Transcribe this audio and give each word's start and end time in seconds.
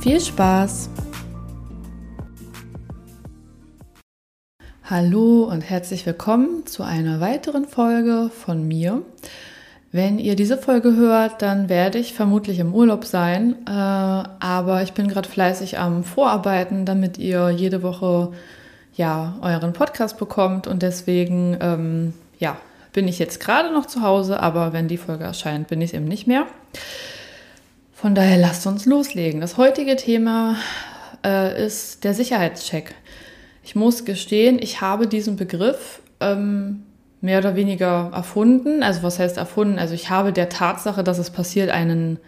Viel 0.00 0.18
Spaß! 0.18 0.88
Hallo 4.82 5.44
und 5.44 5.60
herzlich 5.60 6.06
willkommen 6.06 6.64
zu 6.64 6.82
einer 6.82 7.20
weiteren 7.20 7.66
Folge 7.66 8.30
von 8.30 8.66
mir. 8.66 9.02
Wenn 9.92 10.18
ihr 10.18 10.36
diese 10.36 10.56
Folge 10.56 10.96
hört, 10.96 11.42
dann 11.42 11.68
werde 11.68 11.98
ich 11.98 12.14
vermutlich 12.14 12.60
im 12.60 12.74
Urlaub 12.74 13.04
sein, 13.04 13.56
äh, 13.66 13.70
aber 13.70 14.82
ich 14.82 14.94
bin 14.94 15.06
gerade 15.06 15.28
fleißig 15.28 15.78
am 15.78 16.02
Vorarbeiten, 16.02 16.86
damit 16.86 17.18
ihr 17.18 17.50
jede 17.50 17.82
Woche 17.82 18.32
ja 18.96 19.36
euren 19.42 19.74
Podcast 19.74 20.18
bekommt 20.18 20.66
und 20.66 20.80
deswegen 20.80 21.58
ähm, 21.60 22.14
ja 22.38 22.56
bin 22.94 23.06
ich 23.06 23.18
jetzt 23.18 23.38
gerade 23.38 23.70
noch 23.70 23.84
zu 23.84 24.00
Hause, 24.00 24.40
aber 24.40 24.72
wenn 24.72 24.88
die 24.88 24.96
Folge 24.96 25.24
erscheint, 25.24 25.68
bin 25.68 25.82
ich 25.82 25.92
eben 25.92 26.06
nicht 26.06 26.26
mehr. 26.26 26.46
Von 28.00 28.14
daher 28.14 28.38
lasst 28.38 28.66
uns 28.66 28.86
loslegen. 28.86 29.42
Das 29.42 29.58
heutige 29.58 29.94
Thema 29.94 30.56
äh, 31.22 31.66
ist 31.66 32.02
der 32.02 32.14
Sicherheitscheck. 32.14 32.94
Ich 33.62 33.76
muss 33.76 34.06
gestehen, 34.06 34.58
ich 34.58 34.80
habe 34.80 35.06
diesen 35.06 35.36
Begriff 35.36 36.00
ähm, 36.18 36.84
mehr 37.20 37.40
oder 37.40 37.56
weniger 37.56 38.10
erfunden. 38.14 38.82
Also 38.82 39.02
was 39.02 39.18
heißt 39.18 39.36
erfunden? 39.36 39.78
Also 39.78 39.92
ich 39.92 40.08
habe 40.08 40.32
der 40.32 40.48
Tatsache, 40.48 41.04
dass 41.04 41.18
es 41.18 41.28
passiert, 41.28 41.68
einen, 41.68 42.18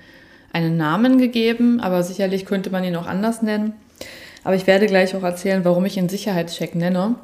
einen 0.53 0.77
Namen 0.77 1.17
gegeben, 1.17 1.81
aber 1.81 2.03
sicherlich 2.03 2.45
könnte 2.45 2.69
man 2.69 2.85
ihn 2.85 2.95
auch 2.95 3.07
anders 3.07 3.41
nennen. 3.41 3.73
Aber 4.45 4.55
ich 4.55 4.67
werde 4.67 4.85
gleich 4.85 5.17
auch 5.17 5.23
erzählen, 5.23 5.65
warum 5.65 5.87
ich 5.87 5.97
ihn 5.97 6.11
Sicherheitscheck 6.11 6.75
nenne. 6.75 7.15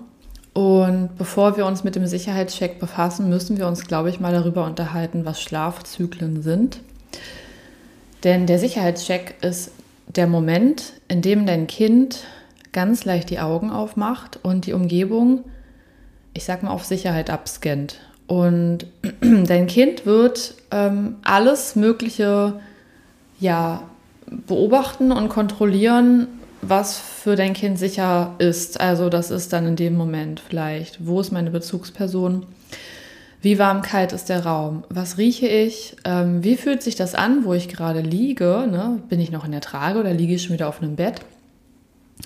Und 0.54 1.10
bevor 1.18 1.58
wir 1.58 1.66
uns 1.66 1.84
mit 1.84 1.96
dem 1.96 2.06
Sicherheitscheck 2.06 2.80
befassen, 2.80 3.28
müssen 3.28 3.58
wir 3.58 3.66
uns, 3.66 3.86
glaube 3.86 4.08
ich, 4.08 4.20
mal 4.20 4.32
darüber 4.32 4.64
unterhalten, 4.64 5.26
was 5.26 5.42
Schlafzyklen 5.42 6.40
sind. 6.40 6.80
Denn 8.24 8.46
der 8.46 8.58
Sicherheitscheck 8.58 9.36
ist 9.40 9.70
der 10.08 10.26
Moment, 10.26 10.94
in 11.08 11.22
dem 11.22 11.46
dein 11.46 11.66
Kind 11.66 12.24
ganz 12.72 13.04
leicht 13.04 13.30
die 13.30 13.40
Augen 13.40 13.70
aufmacht 13.70 14.38
und 14.42 14.66
die 14.66 14.72
Umgebung, 14.72 15.44
ich 16.34 16.44
sag 16.44 16.62
mal, 16.62 16.70
auf 16.70 16.84
Sicherheit 16.84 17.30
abscannt. 17.30 18.00
Und 18.26 18.86
dein 19.20 19.66
Kind 19.66 20.06
wird 20.06 20.54
ähm, 20.70 21.16
alles 21.22 21.76
Mögliche 21.76 22.60
ja, 23.40 23.82
beobachten 24.46 25.12
und 25.12 25.28
kontrollieren, 25.28 26.26
was 26.60 26.98
für 26.98 27.36
dein 27.36 27.54
Kind 27.54 27.78
sicher 27.78 28.34
ist. 28.38 28.80
Also 28.80 29.08
das 29.08 29.30
ist 29.30 29.52
dann 29.52 29.66
in 29.66 29.76
dem 29.76 29.96
Moment 29.96 30.40
vielleicht, 30.40 31.06
wo 31.06 31.20
ist 31.20 31.32
meine 31.32 31.50
Bezugsperson? 31.50 32.46
Wie 33.40 33.58
warm, 33.58 33.82
kalt 33.82 34.12
ist 34.12 34.28
der 34.28 34.44
Raum? 34.44 34.82
Was 34.88 35.16
rieche 35.16 35.46
ich? 35.46 35.96
Ähm, 36.04 36.42
wie 36.42 36.56
fühlt 36.56 36.82
sich 36.82 36.96
das 36.96 37.14
an, 37.14 37.44
wo 37.44 37.54
ich 37.54 37.68
gerade 37.68 38.00
liege? 38.00 38.66
Ne? 38.70 39.00
Bin 39.08 39.20
ich 39.20 39.30
noch 39.30 39.44
in 39.44 39.52
der 39.52 39.60
Trage 39.60 40.00
oder 40.00 40.12
liege 40.12 40.34
ich 40.34 40.42
schon 40.42 40.54
wieder 40.54 40.68
auf 40.68 40.82
einem 40.82 40.96
Bett? 40.96 41.20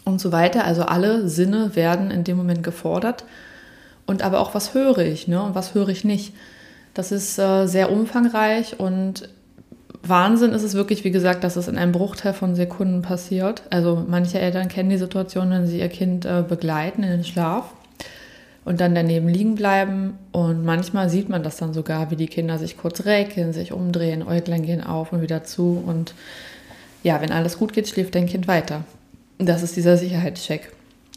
Und 0.04 0.22
so 0.22 0.32
weiter. 0.32 0.64
Also 0.64 0.82
alle 0.84 1.28
Sinne 1.28 1.76
werden 1.76 2.10
in 2.10 2.24
dem 2.24 2.38
Moment 2.38 2.62
gefordert. 2.62 3.24
Und 4.06 4.22
aber 4.22 4.40
auch, 4.40 4.54
was 4.54 4.72
höre 4.72 4.98
ich 4.98 5.28
ne? 5.28 5.42
und 5.42 5.54
was 5.54 5.74
höre 5.74 5.90
ich 5.90 6.04
nicht? 6.04 6.34
Das 6.94 7.12
ist 7.12 7.38
äh, 7.38 7.66
sehr 7.66 7.92
umfangreich 7.92 8.80
und 8.80 9.28
Wahnsinn 10.02 10.52
ist 10.52 10.64
es 10.64 10.74
wirklich, 10.74 11.04
wie 11.04 11.10
gesagt, 11.10 11.44
dass 11.44 11.56
es 11.56 11.68
in 11.68 11.78
einem 11.78 11.92
Bruchteil 11.92 12.32
von 12.32 12.54
Sekunden 12.54 13.02
passiert. 13.02 13.62
Also 13.70 14.04
manche 14.08 14.40
Eltern 14.40 14.68
kennen 14.68 14.90
die 14.90 14.98
Situation, 14.98 15.50
wenn 15.50 15.66
sie 15.66 15.78
ihr 15.78 15.88
Kind 15.88 16.24
äh, 16.24 16.42
begleiten 16.46 17.02
in 17.02 17.10
den 17.10 17.24
Schlaf 17.24 17.72
und 18.64 18.80
dann 18.80 18.94
daneben 18.94 19.28
liegen 19.28 19.54
bleiben. 19.54 20.18
Und 20.30 20.64
manchmal 20.64 21.08
sieht 21.08 21.28
man 21.28 21.42
das 21.42 21.56
dann 21.56 21.74
sogar, 21.74 22.10
wie 22.10 22.16
die 22.16 22.28
Kinder 22.28 22.58
sich 22.58 22.76
kurz 22.76 23.04
räkeln, 23.04 23.52
sich 23.52 23.72
umdrehen, 23.72 24.26
Äuglein 24.26 24.62
gehen 24.62 24.82
auf 24.82 25.12
und 25.12 25.22
wieder 25.22 25.44
zu. 25.44 25.82
Und 25.84 26.14
ja, 27.02 27.20
wenn 27.20 27.32
alles 27.32 27.58
gut 27.58 27.72
geht, 27.72 27.88
schläft 27.88 28.14
dein 28.14 28.26
Kind 28.26 28.46
weiter. 28.46 28.84
Das 29.38 29.62
ist 29.62 29.76
dieser 29.76 29.96
Sicherheitscheck. 29.96 30.72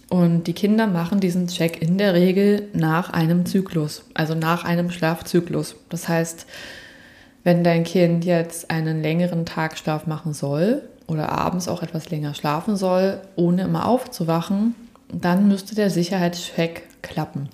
Und 0.10 0.46
die 0.46 0.54
Kinder 0.54 0.88
machen 0.88 1.20
diesen 1.20 1.48
Check 1.48 1.82
in 1.82 1.98
der 1.98 2.14
Regel 2.14 2.68
nach 2.74 3.12
einem 3.12 3.46
Zyklus, 3.46 4.04
also 4.14 4.36
nach 4.36 4.64
einem 4.64 4.92
Schlafzyklus. 4.92 5.76
Das 5.90 6.08
heißt, 6.08 6.46
wenn 7.44 7.64
dein 7.64 7.84
Kind 7.84 8.26
jetzt 8.26 8.72
einen 8.72 9.02
längeren 9.02 9.46
Tagschlaf 9.46 10.08
machen 10.08 10.34
soll 10.34 10.84
oder 11.08 11.30
abends 11.30 11.68
auch 11.68 11.84
etwas 11.84 12.10
länger 12.10 12.34
schlafen 12.34 12.76
soll, 12.76 13.20
ohne 13.36 13.64
immer 13.64 13.88
aufzuwachen, 13.88 14.76
dann 15.12 15.48
müsste 15.48 15.76
der 15.76 15.90
Sicherheitscheck 15.90 16.84
klappen. 17.06 17.50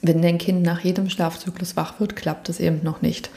Wenn 0.00 0.22
dein 0.22 0.38
Kind 0.38 0.62
nach 0.62 0.80
jedem 0.80 1.10
Schlafzyklus 1.10 1.76
wach 1.76 1.98
wird, 1.98 2.14
klappt 2.14 2.48
es 2.48 2.60
eben 2.60 2.80
noch 2.82 3.02
nicht. 3.02 3.30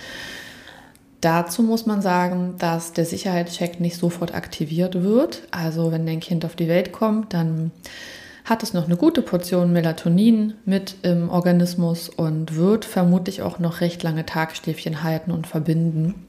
Dazu 1.22 1.64
muss 1.64 1.88
man 1.88 2.04
sagen, 2.04 2.54
dass 2.60 2.94
der 2.94 3.06
Sicherheitscheck 3.06 3.80
nicht 3.80 3.98
sofort 3.98 4.36
aktiviert 4.36 5.02
wird. 5.02 5.48
Also 5.50 5.92
wenn 5.92 6.06
dein 6.06 6.20
Kind 6.20 6.46
auf 6.46 6.56
die 6.56 6.68
Welt 6.68 6.92
kommt, 6.92 7.34
dann 7.34 7.72
hat 8.44 8.62
es 8.62 8.74
noch 8.74 8.86
eine 8.86 8.96
gute 8.96 9.24
Portion 9.24 9.74
Melatonin 9.74 10.54
mit 10.66 10.98
im 11.02 11.30
Organismus 11.32 12.10
und 12.10 12.56
wird 12.56 12.86
vermutlich 12.86 13.42
auch 13.42 13.58
noch 13.58 13.82
recht 13.82 14.04
lange 14.04 14.26
Tagschläfchen 14.26 15.02
halten 15.02 15.32
und 15.32 15.48
verbinden. 15.48 16.28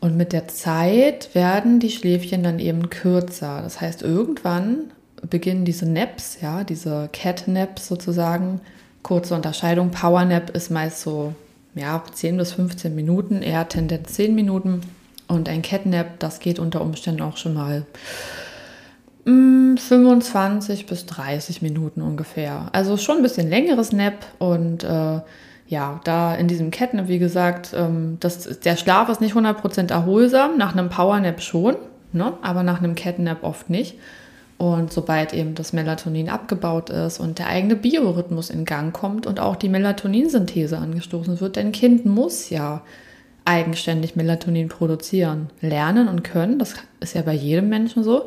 Und 0.00 0.16
mit 0.16 0.32
der 0.32 0.46
Zeit 0.46 1.34
werden 1.34 1.80
die 1.80 1.90
Schläfchen 1.90 2.44
dann 2.44 2.60
eben 2.60 2.90
kürzer. 2.90 3.62
Das 3.62 3.80
heißt, 3.80 4.02
irgendwann 4.02 4.92
beginnen 5.30 5.64
diese 5.64 5.88
Naps, 5.88 6.38
ja, 6.40 6.64
diese 6.64 7.08
Cat 7.12 7.44
Naps 7.46 7.88
sozusagen. 7.88 8.60
Kurze 9.02 9.34
Unterscheidung. 9.34 9.90
Power 9.90 10.24
Nap 10.24 10.50
ist 10.50 10.70
meist 10.70 11.00
so 11.00 11.34
ja, 11.74 12.02
10 12.10 12.36
bis 12.36 12.52
15 12.52 12.94
Minuten, 12.94 13.42
eher 13.42 13.68
Tendenz 13.68 14.14
10 14.14 14.34
Minuten. 14.34 14.80
Und 15.26 15.48
ein 15.48 15.62
Cat 15.62 15.86
Nap, 15.86 16.18
das 16.20 16.40
geht 16.40 16.58
unter 16.58 16.80
Umständen 16.80 17.22
auch 17.22 17.36
schon 17.36 17.54
mal 17.54 17.86
25 19.24 20.84
mm, 20.84 20.86
bis 20.86 21.06
30 21.06 21.62
Minuten 21.62 22.02
ungefähr. 22.02 22.68
Also 22.72 22.96
schon 22.96 23.18
ein 23.18 23.22
bisschen 23.22 23.48
längeres 23.48 23.92
Nap 23.92 24.26
und 24.38 24.84
äh, 24.84 25.20
ja, 25.66 26.00
da 26.04 26.34
in 26.34 26.46
diesem 26.46 26.70
Catnap, 26.70 27.08
wie 27.08 27.18
gesagt, 27.18 27.72
ähm, 27.74 28.18
das, 28.20 28.60
der 28.60 28.76
Schlaf 28.76 29.08
ist 29.08 29.20
nicht 29.20 29.34
100% 29.34 29.90
erholsam, 29.90 30.58
nach 30.58 30.72
einem 30.72 30.90
Powernap 30.90 31.40
schon, 31.40 31.76
ne? 32.12 32.34
aber 32.42 32.62
nach 32.62 32.82
einem 32.82 32.94
Catnap 32.94 33.42
oft 33.42 33.70
nicht. 33.70 33.98
Und 34.64 34.94
sobald 34.94 35.34
eben 35.34 35.54
das 35.54 35.74
Melatonin 35.74 36.30
abgebaut 36.30 36.88
ist 36.88 37.20
und 37.20 37.38
der 37.38 37.48
eigene 37.48 37.76
Biorhythmus 37.76 38.48
in 38.48 38.64
Gang 38.64 38.94
kommt 38.94 39.26
und 39.26 39.38
auch 39.38 39.56
die 39.56 39.68
Melatoninsynthese 39.68 40.78
angestoßen 40.78 41.38
wird, 41.38 41.58
dein 41.58 41.70
Kind 41.70 42.06
muss 42.06 42.48
ja 42.48 42.80
eigenständig 43.44 44.16
Melatonin 44.16 44.70
produzieren, 44.70 45.50
lernen 45.60 46.08
und 46.08 46.24
können. 46.24 46.58
Das 46.58 46.76
ist 47.00 47.14
ja 47.14 47.20
bei 47.20 47.34
jedem 47.34 47.68
Menschen 47.68 48.04
so. 48.04 48.26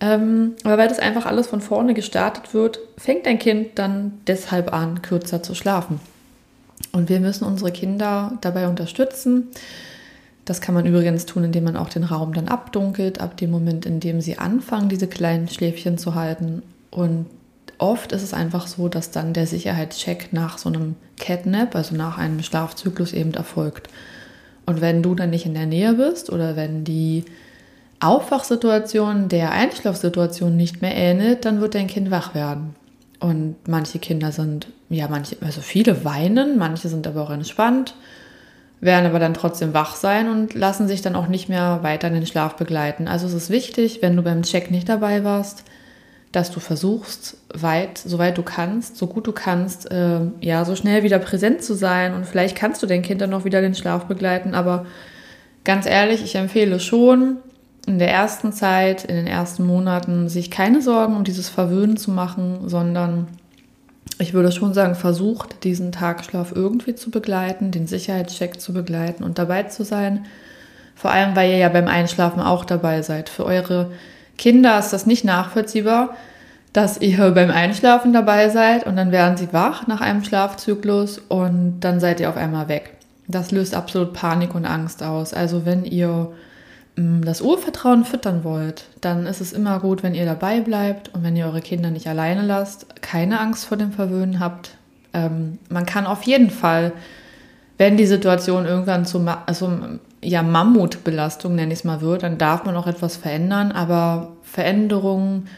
Ähm, 0.00 0.56
aber 0.64 0.76
weil 0.76 0.88
das 0.88 0.98
einfach 0.98 1.24
alles 1.24 1.46
von 1.46 1.60
vorne 1.60 1.94
gestartet 1.94 2.52
wird, 2.52 2.80
fängt 2.98 3.26
dein 3.26 3.38
Kind 3.38 3.78
dann 3.78 4.20
deshalb 4.26 4.72
an, 4.72 5.02
kürzer 5.02 5.40
zu 5.40 5.54
schlafen. 5.54 6.00
Und 6.90 7.08
wir 7.08 7.20
müssen 7.20 7.44
unsere 7.44 7.70
Kinder 7.70 8.36
dabei 8.40 8.66
unterstützen. 8.66 9.46
Das 10.50 10.60
kann 10.60 10.74
man 10.74 10.84
übrigens 10.84 11.26
tun, 11.26 11.44
indem 11.44 11.62
man 11.62 11.76
auch 11.76 11.90
den 11.90 12.02
Raum 12.02 12.34
dann 12.34 12.48
abdunkelt, 12.48 13.20
ab 13.20 13.36
dem 13.36 13.52
Moment, 13.52 13.86
in 13.86 14.00
dem 14.00 14.20
sie 14.20 14.38
anfangen, 14.38 14.88
diese 14.88 15.06
kleinen 15.06 15.46
Schläfchen 15.46 15.96
zu 15.96 16.16
halten. 16.16 16.64
Und 16.90 17.26
oft 17.78 18.10
ist 18.10 18.24
es 18.24 18.34
einfach 18.34 18.66
so, 18.66 18.88
dass 18.88 19.12
dann 19.12 19.32
der 19.32 19.46
Sicherheitscheck 19.46 20.32
nach 20.32 20.58
so 20.58 20.68
einem 20.68 20.96
Catnap, 21.18 21.76
also 21.76 21.94
nach 21.94 22.18
einem 22.18 22.42
Schlafzyklus 22.42 23.12
eben 23.12 23.32
erfolgt. 23.32 23.90
Und 24.66 24.80
wenn 24.80 25.04
du 25.04 25.14
dann 25.14 25.30
nicht 25.30 25.46
in 25.46 25.54
der 25.54 25.66
Nähe 25.66 25.94
bist 25.94 26.30
oder 26.30 26.56
wenn 26.56 26.82
die 26.82 27.26
Aufwachsituation 28.00 29.28
der 29.28 29.52
Einschlafsituation 29.52 30.56
nicht 30.56 30.82
mehr 30.82 30.96
ähnelt, 30.96 31.44
dann 31.44 31.60
wird 31.60 31.76
dein 31.76 31.86
Kind 31.86 32.10
wach 32.10 32.34
werden. 32.34 32.74
Und 33.20 33.54
manche 33.68 34.00
Kinder 34.00 34.32
sind, 34.32 34.66
ja, 34.88 35.06
manche, 35.06 35.36
also 35.42 35.60
viele 35.60 36.04
weinen, 36.04 36.58
manche 36.58 36.88
sind 36.88 37.06
aber 37.06 37.22
auch 37.22 37.30
entspannt, 37.30 37.94
werden 38.80 39.06
aber 39.06 39.18
dann 39.18 39.34
trotzdem 39.34 39.74
wach 39.74 39.94
sein 39.94 40.30
und 40.30 40.54
lassen 40.54 40.88
sich 40.88 41.02
dann 41.02 41.14
auch 41.14 41.28
nicht 41.28 41.48
mehr 41.48 41.80
weiter 41.82 42.08
in 42.08 42.14
den 42.14 42.26
Schlaf 42.26 42.56
begleiten. 42.56 43.08
Also 43.08 43.26
es 43.26 43.34
ist 43.34 43.50
wichtig, 43.50 44.00
wenn 44.00 44.16
du 44.16 44.22
beim 44.22 44.42
Check 44.42 44.70
nicht 44.70 44.88
dabei 44.88 45.22
warst, 45.22 45.64
dass 46.32 46.50
du 46.50 46.60
versuchst, 46.60 47.36
weit, 47.52 47.98
soweit 47.98 48.38
du 48.38 48.42
kannst, 48.42 48.96
so 48.96 49.06
gut 49.06 49.26
du 49.26 49.32
kannst, 49.32 49.90
äh, 49.90 50.20
ja, 50.40 50.64
so 50.64 50.76
schnell 50.76 51.02
wieder 51.02 51.18
präsent 51.18 51.62
zu 51.62 51.74
sein. 51.74 52.14
Und 52.14 52.24
vielleicht 52.24 52.56
kannst 52.56 52.82
du 52.82 52.86
dein 52.86 53.02
Kind 53.02 53.20
dann 53.20 53.30
noch 53.30 53.44
wieder 53.44 53.60
den 53.60 53.74
Schlaf 53.74 54.04
begleiten, 54.04 54.54
aber 54.54 54.86
ganz 55.64 55.86
ehrlich, 55.86 56.22
ich 56.22 56.36
empfehle 56.36 56.80
schon, 56.80 57.38
in 57.86 57.98
der 57.98 58.10
ersten 58.10 58.52
Zeit, 58.52 59.04
in 59.04 59.16
den 59.16 59.26
ersten 59.26 59.66
Monaten, 59.66 60.28
sich 60.28 60.50
keine 60.50 60.82
Sorgen 60.82 61.16
um 61.16 61.24
dieses 61.24 61.48
Verwöhnen 61.48 61.96
zu 61.96 62.10
machen, 62.10 62.68
sondern 62.68 63.26
ich 64.20 64.34
würde 64.34 64.52
schon 64.52 64.74
sagen, 64.74 64.94
versucht, 64.94 65.64
diesen 65.64 65.92
Tagschlaf 65.92 66.52
irgendwie 66.54 66.94
zu 66.94 67.10
begleiten, 67.10 67.70
den 67.70 67.86
Sicherheitscheck 67.86 68.60
zu 68.60 68.72
begleiten 68.72 69.24
und 69.24 69.38
dabei 69.38 69.64
zu 69.64 69.84
sein. 69.84 70.26
Vor 70.94 71.10
allem, 71.10 71.34
weil 71.34 71.50
ihr 71.50 71.56
ja 71.56 71.68
beim 71.70 71.88
Einschlafen 71.88 72.40
auch 72.42 72.64
dabei 72.64 73.02
seid. 73.02 73.28
Für 73.28 73.46
eure 73.46 73.90
Kinder 74.36 74.78
ist 74.78 74.92
das 74.92 75.06
nicht 75.06 75.24
nachvollziehbar, 75.24 76.16
dass 76.72 77.00
ihr 77.00 77.30
beim 77.30 77.50
Einschlafen 77.50 78.12
dabei 78.12 78.48
seid 78.48 78.86
und 78.86 78.96
dann 78.96 79.10
werden 79.10 79.36
sie 79.36 79.52
wach 79.52 79.86
nach 79.86 80.00
einem 80.00 80.22
Schlafzyklus 80.22 81.18
und 81.28 81.80
dann 81.80 82.00
seid 82.00 82.20
ihr 82.20 82.28
auf 82.28 82.36
einmal 82.36 82.68
weg. 82.68 82.96
Das 83.26 83.50
löst 83.50 83.74
absolut 83.74 84.12
Panik 84.12 84.54
und 84.54 84.66
Angst 84.66 85.02
aus. 85.02 85.32
Also 85.32 85.64
wenn 85.64 85.84
ihr 85.84 86.32
das 87.24 87.40
Urvertrauen 87.40 88.04
füttern 88.04 88.44
wollt, 88.44 88.84
dann 89.00 89.26
ist 89.26 89.40
es 89.40 89.52
immer 89.52 89.80
gut, 89.80 90.02
wenn 90.02 90.14
ihr 90.14 90.24
dabei 90.24 90.60
bleibt 90.60 91.14
und 91.14 91.22
wenn 91.22 91.36
ihr 91.36 91.46
eure 91.46 91.60
Kinder 91.60 91.90
nicht 91.90 92.06
alleine 92.08 92.42
lasst, 92.42 93.02
keine 93.02 93.40
Angst 93.40 93.64
vor 93.64 93.76
dem 93.76 93.92
Verwöhnen 93.92 94.40
habt. 94.40 94.76
Ähm, 95.12 95.58
man 95.68 95.86
kann 95.86 96.06
auf 96.06 96.22
jeden 96.24 96.50
Fall, 96.50 96.92
wenn 97.78 97.96
die 97.96 98.06
Situation 98.06 98.66
irgendwann 98.66 99.06
zu 99.06 99.24
also, 99.46 99.72
ja, 100.22 100.42
Mammutbelastung, 100.42 101.54
nenne 101.54 101.72
ich 101.72 101.80
es 101.80 101.84
mal, 101.84 102.00
wird, 102.00 102.22
dann 102.22 102.38
darf 102.38 102.64
man 102.64 102.76
auch 102.76 102.86
etwas 102.86 103.16
verändern, 103.16 103.72
aber 103.72 104.32
Veränderungen 104.42 105.48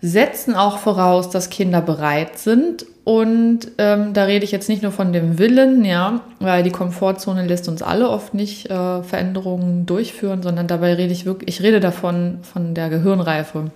setzen 0.00 0.54
auch 0.54 0.78
voraus, 0.78 1.30
dass 1.30 1.50
Kinder 1.50 1.80
bereit 1.80 2.38
sind. 2.38 2.86
Und 3.06 3.60
ähm, 3.78 4.14
da 4.14 4.24
rede 4.24 4.44
ich 4.44 4.50
jetzt 4.50 4.68
nicht 4.68 4.82
nur 4.82 4.90
von 4.90 5.12
dem 5.12 5.38
Willen, 5.38 5.84
ja, 5.84 6.22
weil 6.40 6.64
die 6.64 6.72
Komfortzone 6.72 7.46
lässt 7.46 7.68
uns 7.68 7.80
alle 7.80 8.10
oft 8.10 8.34
nicht 8.34 8.66
äh, 8.66 9.02
Veränderungen 9.04 9.86
durchführen, 9.86 10.42
sondern 10.42 10.66
dabei 10.66 10.94
rede 10.94 11.12
ich 11.12 11.24
wirklich, 11.24 11.48
ich 11.48 11.62
rede 11.64 11.78
davon 11.78 12.38
von 12.42 12.74
der 12.74 12.88
Gehirnreife 12.88 13.70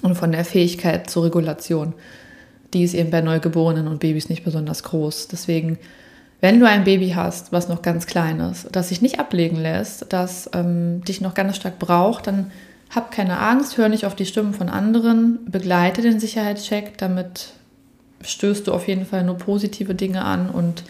und 0.00 0.14
von 0.14 0.32
der 0.32 0.46
Fähigkeit 0.46 1.10
zur 1.10 1.26
Regulation. 1.26 1.92
Die 2.72 2.84
ist 2.84 2.94
eben 2.94 3.10
bei 3.10 3.20
Neugeborenen 3.20 3.86
und 3.86 4.00
Babys 4.00 4.30
nicht 4.30 4.44
besonders 4.44 4.82
groß. 4.82 5.28
Deswegen 5.28 5.78
wenn 6.40 6.60
du 6.60 6.66
ein 6.68 6.84
Baby 6.84 7.10
hast, 7.10 7.52
was 7.52 7.68
noch 7.68 7.82
ganz 7.82 8.06
klein 8.06 8.38
ist, 8.40 8.68
das 8.72 8.90
sich 8.90 9.02
nicht 9.02 9.18
ablegen 9.18 9.56
lässt, 9.56 10.06
das 10.12 10.48
ähm, 10.54 11.04
dich 11.04 11.20
noch 11.20 11.34
ganz 11.34 11.56
stark 11.56 11.78
braucht, 11.78 12.28
dann 12.28 12.50
hab 12.94 13.10
keine 13.10 13.38
Angst, 13.38 13.76
hör 13.76 13.88
nicht 13.88 14.06
auf 14.06 14.14
die 14.14 14.24
Stimmen 14.24 14.54
von 14.54 14.68
anderen, 14.68 15.40
begleite 15.46 16.00
den 16.00 16.20
Sicherheitscheck, 16.20 16.96
damit 16.96 17.50
stößt 18.22 18.66
du 18.66 18.72
auf 18.72 18.88
jeden 18.88 19.06
Fall 19.06 19.24
nur 19.24 19.36
positive 19.36 19.94
Dinge 19.94 20.24
an 20.24 20.50
und 20.50 20.84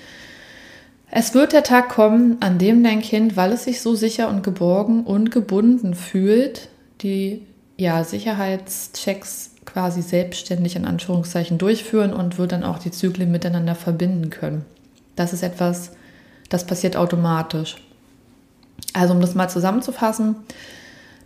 es 1.11 1.35
wird 1.35 1.53
der 1.53 1.63
Tag 1.63 1.89
kommen, 1.89 2.37
an 2.41 2.59
dem 2.59 2.85
dein 2.85 3.01
Kind, 3.01 3.37
weil 3.37 3.53
es 3.53 3.65
sich 3.65 3.81
so 3.81 3.95
sicher 3.95 4.29
und 4.29 4.43
geborgen 4.43 5.05
und 5.05 5.31
gebunden 5.31 5.95
fühlt, 5.95 6.69
die 7.01 7.43
ja, 7.79 8.05
Sicherheitschecks 8.05 9.53
quasi 9.65 10.03
selbstständig 10.03 10.77
in 10.77 10.85
Anführungszeichen 10.85 11.57
durchführen 11.57 12.13
und 12.13 12.39
wird 12.39 12.53
dann 12.53 12.65
auch 12.65 12.79
die 12.79 12.91
Zyklen 12.91 13.31
miteinander 13.31 13.75
verbinden 13.75 14.31
können. 14.31 14.65
Das 15.17 15.33
ist 15.33 15.43
etwas, 15.43 15.93
das 16.49 16.67
passiert 16.67 16.97
automatisch. 16.97 17.77
Also 18.93 19.15
um 19.15 19.21
das 19.21 19.35
mal 19.35 19.49
zusammenzufassen, 19.49 20.37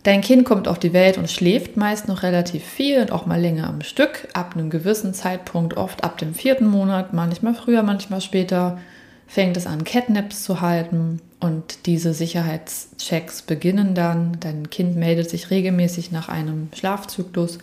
dein 0.03 0.21
Kind 0.21 0.45
kommt 0.45 0.67
auf 0.67 0.79
die 0.79 0.93
Welt 0.93 1.17
und 1.17 1.29
schläft 1.29 1.77
meist 1.77 2.07
noch 2.07 2.23
relativ 2.23 2.63
viel 2.63 3.01
und 3.01 3.11
auch 3.11 3.25
mal 3.25 3.39
länger 3.41 3.67
am 3.67 3.81
Stück, 3.81 4.27
ab 4.33 4.53
einem 4.53 4.69
gewissen 4.69 5.13
Zeitpunkt, 5.13 5.75
oft 5.75 6.03
ab 6.03 6.17
dem 6.17 6.33
vierten 6.33 6.67
Monat, 6.67 7.13
manchmal 7.13 7.55
früher, 7.55 7.83
manchmal 7.83 8.21
später, 8.21 8.79
fängt 9.27 9.57
es 9.57 9.65
an, 9.65 9.83
Catnaps 9.83 10.43
zu 10.43 10.61
halten 10.61 11.19
und 11.39 11.87
diese 11.87 12.13
Sicherheitschecks 12.13 13.41
beginnen 13.41 13.95
dann. 13.95 14.37
Dein 14.39 14.69
Kind 14.69 14.95
meldet 14.95 15.29
sich 15.29 15.49
regelmäßig 15.49 16.11
nach 16.11 16.29
einem 16.29 16.69
Schlafzyklus 16.75 17.57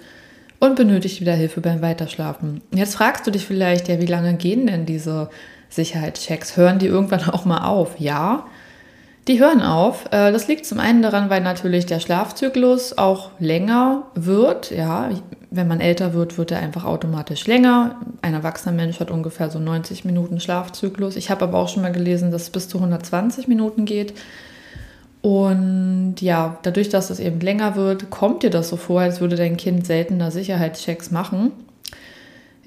und 0.59 0.77
benötigt 0.77 1.21
wieder 1.21 1.35
Hilfe 1.35 1.61
beim 1.61 1.81
Weiterschlafen. 1.81 2.61
Jetzt 2.73 2.97
fragst 2.97 3.27
du 3.27 3.31
dich 3.31 3.47
vielleicht, 3.47 3.89
ja, 3.89 4.01
wie 4.01 4.07
lange 4.07 4.35
gehen 4.35 4.67
denn 4.67 4.85
diese 4.85 5.31
Sicherheitschecks. 5.69 6.57
Hören 6.57 6.79
die 6.79 6.87
irgendwann 6.87 7.25
auch 7.31 7.45
mal 7.45 7.65
auf? 7.67 7.99
Ja, 7.99 8.47
die 9.29 9.41
hören 9.41 9.63
auf. 9.63 10.07
Äh, 10.07 10.33
das 10.33 10.49
liegt 10.49 10.67
zum 10.67 10.81
einen 10.81 11.03
daran, 11.03 11.31
weil 11.31 11.41
natürlich 11.41 11.87
der 11.87 12.01
Schlafzyklus 12.01 12.97
auch 12.97 13.31
länger 13.39 14.05
wird. 14.15 14.71
Ja, 14.71 15.11
wenn 15.51 15.69
man 15.69 15.81
älter 15.81 16.15
wird, 16.15 16.39
wird 16.39 16.53
er 16.53 16.59
einfach 16.61 16.85
automatisch 16.85 17.47
länger. 17.47 17.97
Ein 18.23 18.35
erwachsener 18.35 18.75
Mensch 18.75 19.01
hat 19.01 19.11
ungefähr 19.11 19.51
so 19.51 19.59
90 19.59 20.05
Minuten 20.05 20.41
Schlafzyklus. 20.41 21.17
Ich 21.17 21.31
habe 21.31 21.45
aber 21.45 21.59
auch 21.59 21.69
schon 21.69 21.83
mal 21.83 21.93
gelesen, 21.93 22.31
dass 22.31 22.43
es 22.43 22.51
bis 22.51 22.69
zu 22.69 22.79
120 22.79 23.49
Minuten 23.49 23.85
geht. 23.85 24.15
Und 25.23 26.17
ja, 26.21 26.59
dadurch, 26.63 26.89
dass 26.89 27.11
es 27.11 27.21
eben 27.21 27.41
länger 27.41 27.77
wird, 27.77 28.11
kommt 28.11 28.43
dir 28.43 28.51
das 28.51 28.69
so 28.69 28.77
vor, 28.77 29.01
als 29.03 29.21
würde 29.21 29.37
dein 29.37 29.57
Kind 29.57 29.87
seltener 29.87 30.31
Sicherheitschecks 30.31 31.11
machen. 31.11 31.53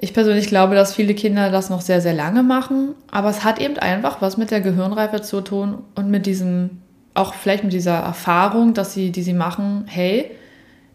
Ich 0.03 0.13
persönlich 0.13 0.47
glaube, 0.47 0.75
dass 0.75 0.93
viele 0.93 1.13
Kinder 1.13 1.49
das 1.49 1.69
noch 1.69 1.79
sehr, 1.79 2.01
sehr 2.01 2.13
lange 2.13 2.43
machen, 2.43 2.89
aber 3.09 3.29
es 3.29 3.45
hat 3.45 3.61
eben 3.61 3.77
einfach 3.77 4.21
was 4.21 4.35
mit 4.35 4.51
der 4.51 4.59
Gehirnreife 4.59 5.21
zu 5.21 5.39
tun 5.39 5.77
und 5.95 6.11
mit 6.11 6.25
diesem, 6.25 6.81
auch 7.13 7.33
vielleicht 7.33 7.63
mit 7.63 7.71
dieser 7.71 7.99
Erfahrung, 7.99 8.73
dass 8.73 8.93
sie, 8.93 9.13
die 9.13 9.23
sie 9.23 9.31
machen, 9.31 9.85
hey, 9.87 10.29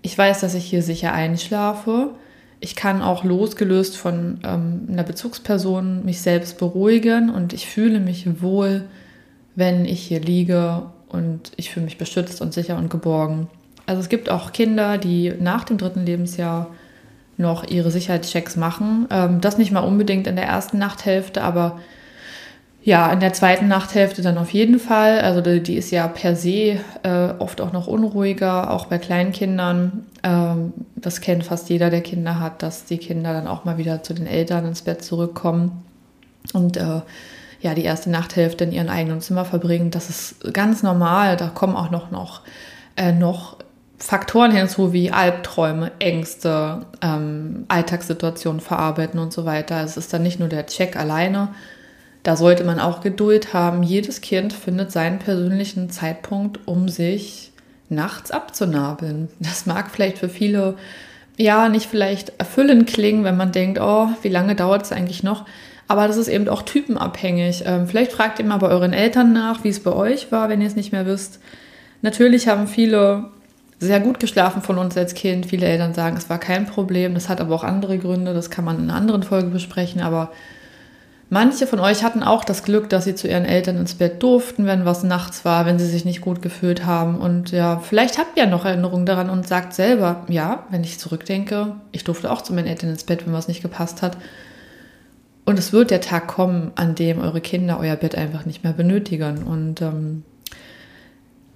ich 0.02 0.18
weiß, 0.18 0.40
dass 0.40 0.52
ich 0.52 0.66
hier 0.66 0.82
sicher 0.82 1.14
einschlafe. 1.14 2.10
Ich 2.60 2.76
kann 2.76 3.00
auch 3.00 3.24
losgelöst 3.24 3.96
von 3.96 4.40
ähm, 4.44 4.86
einer 4.92 5.04
Bezugsperson 5.04 6.04
mich 6.04 6.20
selbst 6.20 6.58
beruhigen 6.58 7.30
und 7.30 7.54
ich 7.54 7.66
fühle 7.66 8.00
mich 8.00 8.42
wohl, 8.42 8.84
wenn 9.54 9.86
ich 9.86 10.02
hier 10.02 10.20
liege 10.20 10.82
und 11.08 11.52
ich 11.56 11.70
fühle 11.70 11.86
mich 11.86 11.96
beschützt 11.96 12.42
und 12.42 12.52
sicher 12.52 12.76
und 12.76 12.90
geborgen. 12.90 13.48
Also 13.86 14.02
es 14.02 14.10
gibt 14.10 14.28
auch 14.28 14.52
Kinder, 14.52 14.98
die 14.98 15.32
nach 15.40 15.64
dem 15.64 15.78
dritten 15.78 16.04
Lebensjahr 16.04 16.66
noch 17.38 17.64
ihre 17.64 17.90
Sicherheitschecks 17.90 18.56
machen. 18.56 19.06
Ähm, 19.10 19.40
das 19.40 19.56
nicht 19.56 19.72
mal 19.72 19.80
unbedingt 19.80 20.26
in 20.26 20.36
der 20.36 20.46
ersten 20.46 20.76
Nachthälfte, 20.78 21.42
aber 21.42 21.78
ja, 22.82 23.12
in 23.12 23.20
der 23.20 23.32
zweiten 23.32 23.68
Nachthälfte 23.68 24.22
dann 24.22 24.38
auf 24.38 24.50
jeden 24.50 24.78
Fall. 24.78 25.20
Also 25.20 25.40
die, 25.40 25.62
die 25.62 25.76
ist 25.76 25.90
ja 25.90 26.08
per 26.08 26.36
se 26.36 26.80
äh, 27.02 27.28
oft 27.38 27.60
auch 27.60 27.72
noch 27.72 27.86
unruhiger, 27.86 28.70
auch 28.70 28.86
bei 28.86 28.98
Kleinkindern. 28.98 30.06
Ähm, 30.22 30.72
das 30.96 31.20
kennt 31.20 31.44
fast 31.44 31.70
jeder, 31.70 31.90
der 31.90 32.00
Kinder 32.00 32.40
hat, 32.40 32.62
dass 32.62 32.84
die 32.84 32.98
Kinder 32.98 33.32
dann 33.32 33.46
auch 33.46 33.64
mal 33.64 33.78
wieder 33.78 34.02
zu 34.02 34.14
den 34.14 34.26
Eltern 34.26 34.66
ins 34.66 34.82
Bett 34.82 35.04
zurückkommen 35.04 35.84
und 36.54 36.76
äh, 36.76 37.02
ja, 37.60 37.74
die 37.74 37.84
erste 37.84 38.10
Nachthälfte 38.10 38.64
in 38.64 38.72
ihrem 38.72 38.88
eigenen 38.88 39.20
Zimmer 39.20 39.44
verbringen. 39.44 39.90
Das 39.90 40.08
ist 40.08 40.54
ganz 40.54 40.82
normal. 40.82 41.36
Da 41.36 41.48
kommen 41.48 41.76
auch 41.76 41.90
noch, 41.90 42.10
noch, 42.10 42.42
äh, 42.96 43.12
noch 43.12 43.57
Faktoren 43.98 44.52
hinzu 44.52 44.92
wie 44.92 45.10
Albträume, 45.10 45.90
Ängste, 45.98 46.86
ähm, 47.02 47.64
Alltagssituationen 47.68 48.60
verarbeiten 48.60 49.18
und 49.18 49.32
so 49.32 49.44
weiter. 49.44 49.82
Es 49.82 49.96
ist 49.96 50.12
dann 50.12 50.22
nicht 50.22 50.38
nur 50.38 50.48
der 50.48 50.66
Check 50.66 50.96
alleine. 50.96 51.48
Da 52.22 52.36
sollte 52.36 52.64
man 52.64 52.78
auch 52.78 53.00
Geduld 53.00 53.54
haben. 53.54 53.82
Jedes 53.82 54.20
Kind 54.20 54.52
findet 54.52 54.92
seinen 54.92 55.18
persönlichen 55.18 55.90
Zeitpunkt, 55.90 56.60
um 56.66 56.88
sich 56.88 57.52
nachts 57.88 58.30
abzunabeln. 58.30 59.28
Das 59.40 59.66
mag 59.66 59.90
vielleicht 59.90 60.18
für 60.18 60.28
viele 60.28 60.76
ja 61.36 61.68
nicht 61.68 61.86
vielleicht 61.86 62.32
erfüllend 62.38 62.86
klingen, 62.88 63.24
wenn 63.24 63.36
man 63.36 63.52
denkt, 63.52 63.78
oh, 63.80 64.08
wie 64.22 64.28
lange 64.28 64.54
dauert 64.54 64.82
es 64.82 64.92
eigentlich 64.92 65.22
noch? 65.22 65.46
Aber 65.86 66.06
das 66.06 66.18
ist 66.18 66.28
eben 66.28 66.48
auch 66.48 66.62
typenabhängig. 66.62 67.62
Ähm, 67.64 67.86
vielleicht 67.86 68.12
fragt 68.12 68.38
ihr 68.38 68.44
mal 68.44 68.58
bei 68.58 68.68
euren 68.68 68.92
Eltern 68.92 69.32
nach, 69.32 69.64
wie 69.64 69.70
es 69.70 69.82
bei 69.82 69.92
euch 69.92 70.30
war, 70.30 70.48
wenn 70.48 70.60
ihr 70.60 70.66
es 70.66 70.76
nicht 70.76 70.92
mehr 70.92 71.06
wisst. 71.06 71.40
Natürlich 72.02 72.46
haben 72.46 72.66
viele 72.66 73.30
sehr 73.80 74.00
gut 74.00 74.18
geschlafen 74.18 74.62
von 74.62 74.78
uns 74.78 74.96
als 74.96 75.14
Kind. 75.14 75.46
Viele 75.46 75.66
Eltern 75.66 75.94
sagen, 75.94 76.16
es 76.16 76.28
war 76.28 76.38
kein 76.38 76.66
Problem. 76.66 77.14
Das 77.14 77.28
hat 77.28 77.40
aber 77.40 77.54
auch 77.54 77.64
andere 77.64 77.98
Gründe. 77.98 78.34
Das 78.34 78.50
kann 78.50 78.64
man 78.64 78.76
in 78.78 78.84
einer 78.84 78.94
anderen 78.94 79.22
Folge 79.22 79.50
besprechen. 79.50 80.00
Aber 80.00 80.32
manche 81.30 81.66
von 81.66 81.78
euch 81.78 82.02
hatten 82.02 82.24
auch 82.24 82.44
das 82.44 82.64
Glück, 82.64 82.88
dass 82.88 83.04
sie 83.04 83.14
zu 83.14 83.28
ihren 83.28 83.44
Eltern 83.44 83.76
ins 83.76 83.94
Bett 83.94 84.20
durften, 84.22 84.66
wenn 84.66 84.84
was 84.84 85.04
nachts 85.04 85.44
war, 85.44 85.64
wenn 85.64 85.78
sie 85.78 85.86
sich 85.86 86.04
nicht 86.04 86.20
gut 86.20 86.42
gefühlt 86.42 86.86
haben. 86.86 87.18
Und 87.18 87.52
ja, 87.52 87.78
vielleicht 87.78 88.18
habt 88.18 88.36
ihr 88.36 88.46
noch 88.46 88.64
Erinnerungen 88.64 89.06
daran 89.06 89.30
und 89.30 89.46
sagt 89.46 89.72
selber, 89.74 90.24
ja, 90.28 90.64
wenn 90.70 90.82
ich 90.82 90.98
zurückdenke, 90.98 91.76
ich 91.92 92.02
durfte 92.02 92.32
auch 92.32 92.42
zu 92.42 92.52
meinen 92.52 92.66
Eltern 92.66 92.90
ins 92.90 93.04
Bett, 93.04 93.26
wenn 93.26 93.32
was 93.32 93.48
nicht 93.48 93.62
gepasst 93.62 94.02
hat. 94.02 94.16
Und 95.44 95.58
es 95.58 95.72
wird 95.72 95.92
der 95.92 96.00
Tag 96.00 96.26
kommen, 96.26 96.72
an 96.74 96.94
dem 96.96 97.20
eure 97.20 97.40
Kinder 97.40 97.78
euer 97.78 97.96
Bett 97.96 98.16
einfach 98.16 98.44
nicht 98.44 98.64
mehr 98.64 98.72
benötigen. 98.74 99.44
Und 99.44 99.80
ähm, 99.80 100.24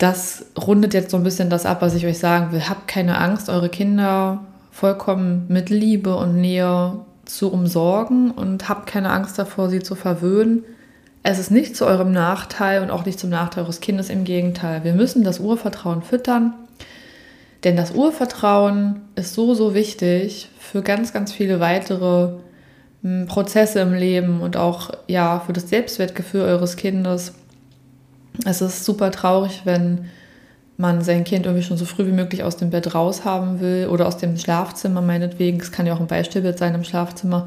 das 0.03 0.47
rundet 0.61 0.95
jetzt 0.95 1.13
so 1.13 1.17
ein 1.17 1.23
bisschen 1.23 1.49
das 1.49 1.65
ab, 1.65 1.81
was 1.81 1.95
ich 1.95 2.07
euch 2.07 2.19
sagen 2.19 2.51
will. 2.51 2.69
Habt 2.69 2.89
keine 2.89 3.19
Angst, 3.19 3.49
eure 3.49 3.69
Kinder 3.69 4.41
vollkommen 4.73 5.45
mit 5.49 5.71
Liebe 5.71 6.17
und 6.17 6.41
Nähe 6.41 6.95
zu 7.25 7.53
umsorgen 7.53 8.33
und 8.33 8.69
habt 8.69 8.89
keine 8.89 9.11
Angst 9.11 9.39
davor, 9.39 9.71
sie 9.71 9.81
zu 9.81 9.95
verwöhnen. 9.95 10.65
Es 11.23 11.39
ist 11.39 11.53
nicht 11.53 11.77
zu 11.77 11.87
eurem 11.87 12.11
Nachteil 12.11 12.83
und 12.83 12.91
auch 12.91 13.07
nicht 13.07 13.21
zum 13.21 13.31
Nachteil 13.31 13.63
eures 13.63 13.79
Kindes, 13.79 14.11
im 14.11 14.25
Gegenteil. 14.25 14.83
Wir 14.83 14.93
müssen 14.93 15.23
das 15.23 15.39
Urvertrauen 15.39 16.03
füttern, 16.03 16.55
denn 17.63 17.77
das 17.77 17.93
Urvertrauen 17.93 19.03
ist 19.15 19.35
so, 19.35 19.55
so 19.55 19.73
wichtig 19.73 20.49
für 20.59 20.83
ganz, 20.83 21.13
ganz 21.13 21.31
viele 21.31 21.61
weitere 21.61 22.31
hm, 23.03 23.27
Prozesse 23.27 23.79
im 23.79 23.95
Leben 23.95 24.41
und 24.41 24.57
auch 24.57 24.91
ja, 25.07 25.39
für 25.47 25.53
das 25.53 25.69
Selbstwertgefühl 25.69 26.41
eures 26.41 26.75
Kindes 26.75 27.35
es 28.45 28.61
ist 28.61 28.85
super 28.85 29.11
traurig, 29.11 29.63
wenn 29.65 30.07
man 30.77 31.03
sein 31.03 31.25
Kind 31.25 31.47
irgendwie 31.47 31.65
schon 31.65 31.77
so 31.77 31.85
früh 31.85 32.07
wie 32.07 32.13
möglich 32.13 32.43
aus 32.43 32.57
dem 32.57 32.71
Bett 32.71 32.95
raus 32.95 33.25
haben 33.25 33.61
will 33.61 33.89
oder 33.91 34.07
aus 34.07 34.17
dem 34.17 34.37
Schlafzimmer 34.37 35.01
meinetwegen. 35.01 35.61
Es 35.61 35.71
kann 35.71 35.87
ja 35.87 35.95
auch 35.95 36.01
ein 36.01 36.07
Beistellbett 36.07 36.59
sein 36.59 36.75
im 36.75 36.85
Schlafzimmer, 36.85 37.47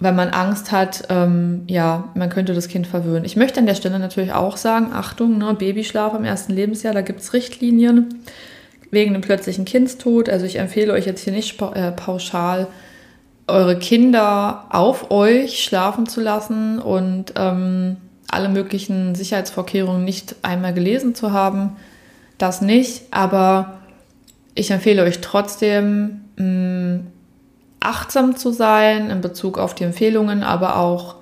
weil 0.00 0.12
man 0.12 0.30
Angst 0.30 0.72
hat, 0.72 1.04
ähm, 1.08 1.62
ja, 1.68 2.08
man 2.14 2.30
könnte 2.30 2.54
das 2.54 2.68
Kind 2.68 2.86
verwöhnen. 2.86 3.24
Ich 3.24 3.36
möchte 3.36 3.60
an 3.60 3.66
der 3.66 3.74
Stelle 3.74 3.98
natürlich 3.98 4.32
auch 4.32 4.56
sagen, 4.56 4.88
Achtung, 4.92 5.38
ne, 5.38 5.54
Babyschlaf 5.54 6.14
im 6.14 6.24
ersten 6.24 6.52
Lebensjahr, 6.52 6.94
da 6.94 7.02
gibt 7.02 7.20
es 7.20 7.32
Richtlinien 7.32 8.22
wegen 8.90 9.12
dem 9.12 9.22
plötzlichen 9.22 9.64
Kindstod. 9.64 10.28
Also 10.28 10.46
ich 10.46 10.56
empfehle 10.56 10.92
euch 10.92 11.06
jetzt 11.06 11.22
hier 11.22 11.32
nicht 11.32 11.60
äh, 11.60 11.92
pauschal 11.92 12.66
eure 13.46 13.78
Kinder 13.78 14.66
auf 14.70 15.10
euch 15.10 15.62
schlafen 15.62 16.06
zu 16.06 16.20
lassen 16.20 16.78
und 16.78 17.34
ähm, 17.36 17.98
alle 18.34 18.48
möglichen 18.48 19.14
Sicherheitsvorkehrungen 19.14 20.04
nicht 20.04 20.36
einmal 20.42 20.74
gelesen 20.74 21.14
zu 21.14 21.32
haben. 21.32 21.76
Das 22.38 22.60
nicht, 22.60 23.04
aber 23.10 23.78
ich 24.54 24.70
empfehle 24.70 25.02
euch 25.02 25.20
trotzdem, 25.20 26.22
mh, 26.36 26.44
mm, 26.44 27.06
achtsam 27.80 28.36
zu 28.36 28.50
sein 28.50 29.10
in 29.10 29.20
Bezug 29.20 29.58
auf 29.58 29.74
die 29.74 29.84
Empfehlungen, 29.84 30.42
aber 30.42 30.78
auch 30.78 31.16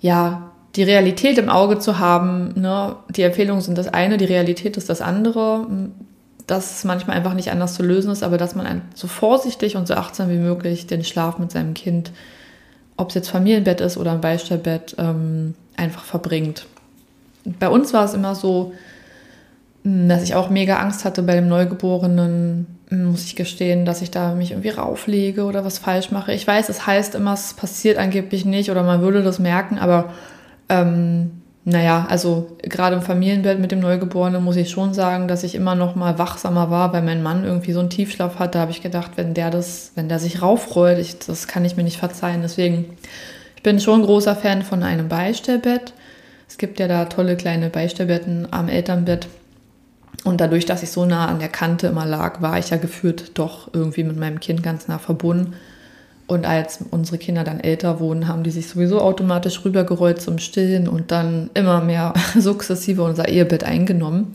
ja, 0.00 0.50
die 0.74 0.82
Realität 0.82 1.38
im 1.38 1.48
Auge 1.48 1.78
zu 1.78 1.98
haben. 2.00 2.60
Ne? 2.60 2.96
Die 3.10 3.22
Empfehlungen 3.22 3.62
sind 3.62 3.78
das 3.78 3.86
eine, 3.86 4.16
die 4.16 4.24
Realität 4.24 4.76
ist 4.76 4.88
das 4.88 5.00
andere 5.00 5.66
dass 6.46 6.78
es 6.78 6.84
manchmal 6.84 7.16
einfach 7.16 7.34
nicht 7.34 7.50
anders 7.50 7.74
zu 7.74 7.82
lösen 7.82 8.10
ist, 8.10 8.22
aber 8.22 8.38
dass 8.38 8.54
man 8.54 8.82
so 8.94 9.06
vorsichtig 9.06 9.76
und 9.76 9.86
so 9.86 9.94
achtsam 9.94 10.28
wie 10.30 10.36
möglich 10.36 10.86
den 10.86 11.04
Schlaf 11.04 11.38
mit 11.38 11.50
seinem 11.50 11.74
Kind, 11.74 12.12
ob 12.96 13.08
es 13.08 13.14
jetzt 13.14 13.30
Familienbett 13.30 13.80
ist 13.80 13.96
oder 13.96 14.12
ein 14.12 14.20
Beistellbett, 14.20 14.94
ähm, 14.98 15.54
einfach 15.76 16.04
verbringt. 16.04 16.66
Bei 17.44 17.68
uns 17.68 17.92
war 17.92 18.04
es 18.04 18.14
immer 18.14 18.34
so, 18.34 18.72
hm, 19.84 20.08
dass 20.08 20.22
ich 20.22 20.34
auch 20.34 20.50
mega 20.50 20.76
Angst 20.78 21.04
hatte 21.04 21.22
bei 21.22 21.34
dem 21.34 21.48
Neugeborenen, 21.48 22.66
hm, 22.88 23.04
muss 23.04 23.24
ich 23.24 23.36
gestehen, 23.36 23.84
dass 23.84 24.02
ich 24.02 24.10
da 24.10 24.34
mich 24.34 24.52
irgendwie 24.52 24.70
rauflege 24.70 25.44
oder 25.44 25.64
was 25.64 25.78
falsch 25.78 26.10
mache. 26.10 26.32
Ich 26.32 26.46
weiß, 26.46 26.68
es 26.68 26.86
heißt 26.86 27.14
immer, 27.14 27.34
es 27.34 27.54
passiert 27.54 27.98
angeblich 27.98 28.44
nicht 28.44 28.70
oder 28.70 28.82
man 28.82 29.00
würde 29.00 29.22
das 29.22 29.38
merken, 29.38 29.78
aber 29.78 30.12
ähm, 30.68 31.42
naja, 31.64 32.06
also 32.08 32.56
gerade 32.62 32.96
im 32.96 33.02
Familienbett 33.02 33.60
mit 33.60 33.70
dem 33.70 33.78
Neugeborenen 33.78 34.42
muss 34.42 34.56
ich 34.56 34.70
schon 34.70 34.94
sagen, 34.94 35.28
dass 35.28 35.44
ich 35.44 35.54
immer 35.54 35.76
noch 35.76 35.94
mal 35.94 36.18
wachsamer 36.18 36.70
war, 36.70 36.92
weil 36.92 37.02
mein 37.02 37.22
Mann 37.22 37.44
irgendwie 37.44 37.72
so 37.72 37.78
einen 37.78 37.90
Tiefschlaf 37.90 38.40
hat. 38.40 38.56
Da 38.56 38.60
habe 38.60 38.72
ich 38.72 38.82
gedacht, 38.82 39.12
wenn 39.14 39.32
der 39.32 39.50
das, 39.50 39.92
wenn 39.94 40.08
der 40.08 40.18
sich 40.18 40.42
raufrollt, 40.42 40.98
ich, 40.98 41.20
das 41.20 41.46
kann 41.46 41.64
ich 41.64 41.76
mir 41.76 41.84
nicht 41.84 41.98
verzeihen. 41.98 42.42
Deswegen, 42.42 42.96
ich 43.62 43.64
bin 43.64 43.78
schon 43.78 44.02
großer 44.02 44.34
Fan 44.34 44.62
von 44.62 44.82
einem 44.82 45.08
Beistellbett. 45.08 45.92
Es 46.48 46.58
gibt 46.58 46.80
ja 46.80 46.88
da 46.88 47.04
tolle 47.04 47.36
kleine 47.36 47.70
Beistellbetten 47.70 48.48
am 48.50 48.68
Elternbett. 48.68 49.28
Und 50.24 50.40
dadurch, 50.40 50.66
dass 50.66 50.82
ich 50.82 50.90
so 50.90 51.04
nah 51.04 51.28
an 51.28 51.38
der 51.38 51.48
Kante 51.48 51.86
immer 51.86 52.04
lag, 52.04 52.42
war 52.42 52.58
ich 52.58 52.70
ja 52.70 52.76
gefühlt 52.76 53.38
doch 53.38 53.72
irgendwie 53.72 54.02
mit 54.02 54.16
meinem 54.16 54.40
Kind 54.40 54.64
ganz 54.64 54.88
nah 54.88 54.98
verbunden. 54.98 55.52
Und 56.26 56.44
als 56.44 56.80
unsere 56.90 57.18
Kinder 57.18 57.44
dann 57.44 57.60
älter 57.60 58.00
wurden, 58.00 58.26
haben 58.26 58.42
die 58.42 58.50
sich 58.50 58.66
sowieso 58.66 59.00
automatisch 59.00 59.64
rübergerollt 59.64 60.20
zum 60.20 60.40
Stillen 60.40 60.88
und 60.88 61.12
dann 61.12 61.48
immer 61.54 61.80
mehr 61.80 62.14
sukzessive 62.36 63.04
unser 63.04 63.28
Ehebett 63.28 63.62
eingenommen. 63.62 64.34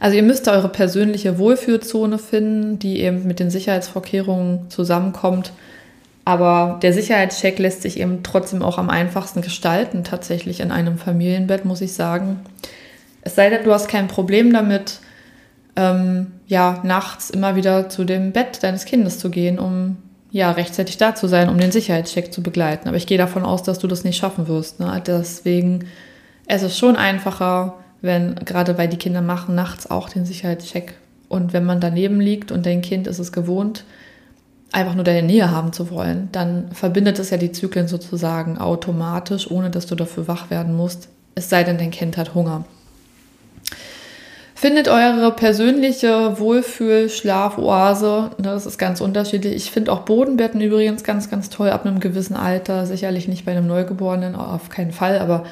Also 0.00 0.16
ihr 0.16 0.24
müsst 0.24 0.48
eure 0.48 0.70
persönliche 0.70 1.38
Wohlfühlzone 1.38 2.18
finden, 2.18 2.80
die 2.80 2.98
eben 2.98 3.28
mit 3.28 3.38
den 3.38 3.50
Sicherheitsvorkehrungen 3.50 4.68
zusammenkommt. 4.70 5.52
Aber 6.26 6.80
der 6.82 6.92
Sicherheitscheck 6.92 7.58
lässt 7.60 7.82
sich 7.82 8.00
eben 8.00 8.24
trotzdem 8.24 8.60
auch 8.60 8.78
am 8.78 8.90
einfachsten 8.90 9.42
gestalten, 9.42 10.02
tatsächlich 10.02 10.58
in 10.58 10.72
einem 10.72 10.98
Familienbett, 10.98 11.64
muss 11.64 11.80
ich 11.80 11.94
sagen. 11.94 12.40
Es 13.22 13.36
sei 13.36 13.48
denn, 13.48 13.62
du 13.62 13.72
hast 13.72 13.88
kein 13.88 14.08
Problem 14.08 14.52
damit, 14.52 14.98
ähm, 15.76 16.32
ja, 16.48 16.80
nachts 16.82 17.30
immer 17.30 17.54
wieder 17.54 17.88
zu 17.88 18.04
dem 18.04 18.32
Bett 18.32 18.62
deines 18.64 18.86
Kindes 18.86 19.20
zu 19.20 19.30
gehen, 19.30 19.60
um 19.60 19.98
ja, 20.32 20.50
rechtzeitig 20.50 20.96
da 20.98 21.14
zu 21.14 21.28
sein, 21.28 21.48
um 21.48 21.58
den 21.58 21.70
Sicherheitscheck 21.70 22.32
zu 22.32 22.42
begleiten. 22.42 22.88
Aber 22.88 22.96
ich 22.96 23.06
gehe 23.06 23.18
davon 23.18 23.44
aus, 23.44 23.62
dass 23.62 23.78
du 23.78 23.86
das 23.86 24.02
nicht 24.02 24.16
schaffen 24.16 24.48
wirst. 24.48 24.80
Ne? 24.80 25.00
Deswegen 25.06 25.84
es 26.46 26.64
ist 26.64 26.76
schon 26.76 26.96
einfacher, 26.96 27.74
wenn, 28.00 28.34
gerade 28.36 28.76
weil 28.78 28.88
die 28.88 28.96
Kinder 28.96 29.22
machen 29.22 29.54
nachts 29.54 29.88
auch 29.88 30.08
den 30.08 30.26
Sicherheitscheck. 30.26 30.94
Und 31.28 31.52
wenn 31.52 31.64
man 31.64 31.80
daneben 31.80 32.20
liegt 32.20 32.50
und 32.50 32.66
dein 32.66 32.82
Kind 32.82 33.06
ist 33.06 33.20
es 33.20 33.30
gewohnt, 33.30 33.84
einfach 34.72 34.94
nur 34.94 35.04
deine 35.04 35.26
Nähe 35.26 35.50
haben 35.50 35.72
zu 35.72 35.90
wollen, 35.90 36.28
dann 36.32 36.70
verbindet 36.72 37.18
es 37.18 37.30
ja 37.30 37.36
die 37.36 37.52
Zyklen 37.52 37.88
sozusagen 37.88 38.58
automatisch, 38.58 39.50
ohne 39.50 39.70
dass 39.70 39.86
du 39.86 39.94
dafür 39.94 40.28
wach 40.28 40.50
werden 40.50 40.74
musst. 40.74 41.08
Es 41.34 41.48
sei 41.48 41.64
denn, 41.64 41.78
dein 41.78 41.90
Kind 41.90 42.16
hat 42.16 42.34
Hunger. 42.34 42.64
Findet 44.54 44.88
eure 44.88 45.32
persönliche 45.32 46.40
Wohlfühl-Schlafoase. 46.40 48.30
Ne, 48.38 48.44
das 48.44 48.64
ist 48.64 48.78
ganz 48.78 49.02
unterschiedlich. 49.02 49.54
Ich 49.54 49.70
finde 49.70 49.92
auch 49.92 50.00
Bodenbetten 50.00 50.62
übrigens 50.62 51.04
ganz, 51.04 51.28
ganz 51.28 51.50
toll 51.50 51.68
ab 51.68 51.84
einem 51.84 52.00
gewissen 52.00 52.36
Alter. 52.36 52.86
Sicherlich 52.86 53.28
nicht 53.28 53.44
bei 53.44 53.52
einem 53.52 53.66
Neugeborenen, 53.66 54.34
auf 54.34 54.70
keinen 54.70 54.92
Fall. 54.92 55.18
Aber 55.18 55.44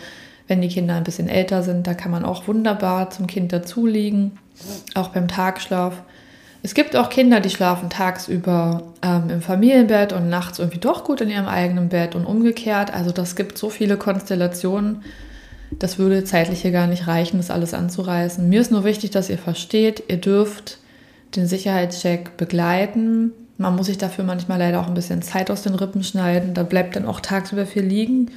wenn 0.48 0.62
die 0.62 0.68
Kinder 0.68 0.94
ein 0.94 1.04
bisschen 1.04 1.28
älter 1.28 1.62
sind, 1.62 1.86
da 1.86 1.92
kann 1.92 2.10
man 2.10 2.24
auch 2.24 2.48
wunderbar 2.48 3.10
zum 3.10 3.26
Kind 3.26 3.52
dazulegen. 3.52 4.38
Auch 4.94 5.08
beim 5.08 5.28
Tagschlaf. 5.28 6.02
Es 6.64 6.72
gibt 6.72 6.96
auch 6.96 7.10
Kinder, 7.10 7.40
die 7.40 7.50
schlafen 7.50 7.90
tagsüber 7.90 8.84
ähm, 9.02 9.28
im 9.28 9.42
Familienbett 9.42 10.14
und 10.14 10.30
nachts 10.30 10.58
irgendwie 10.58 10.78
doch 10.78 11.04
gut 11.04 11.20
in 11.20 11.28
ihrem 11.28 11.44
eigenen 11.44 11.90
Bett 11.90 12.14
und 12.14 12.24
umgekehrt. 12.24 12.90
Also 12.90 13.12
das 13.12 13.36
gibt 13.36 13.58
so 13.58 13.68
viele 13.68 13.98
Konstellationen. 13.98 15.02
Das 15.78 15.98
würde 15.98 16.24
zeitlich 16.24 16.62
hier 16.62 16.70
gar 16.70 16.86
nicht 16.86 17.06
reichen, 17.06 17.36
das 17.36 17.50
alles 17.50 17.74
anzureißen. 17.74 18.48
Mir 18.48 18.62
ist 18.62 18.70
nur 18.70 18.82
wichtig, 18.82 19.10
dass 19.10 19.28
ihr 19.28 19.36
versteht, 19.36 20.04
ihr 20.08 20.16
dürft 20.16 20.78
den 21.36 21.46
Sicherheitscheck 21.46 22.38
begleiten. 22.38 23.32
Man 23.58 23.76
muss 23.76 23.84
sich 23.84 23.98
dafür 23.98 24.24
manchmal 24.24 24.58
leider 24.58 24.80
auch 24.80 24.88
ein 24.88 24.94
bisschen 24.94 25.20
Zeit 25.20 25.50
aus 25.50 25.60
den 25.60 25.74
Rippen 25.74 26.02
schneiden. 26.02 26.54
Da 26.54 26.62
bleibt 26.62 26.96
dann 26.96 27.04
auch 27.04 27.20
tagsüber 27.20 27.66
viel 27.66 27.82
liegen. 27.84 28.30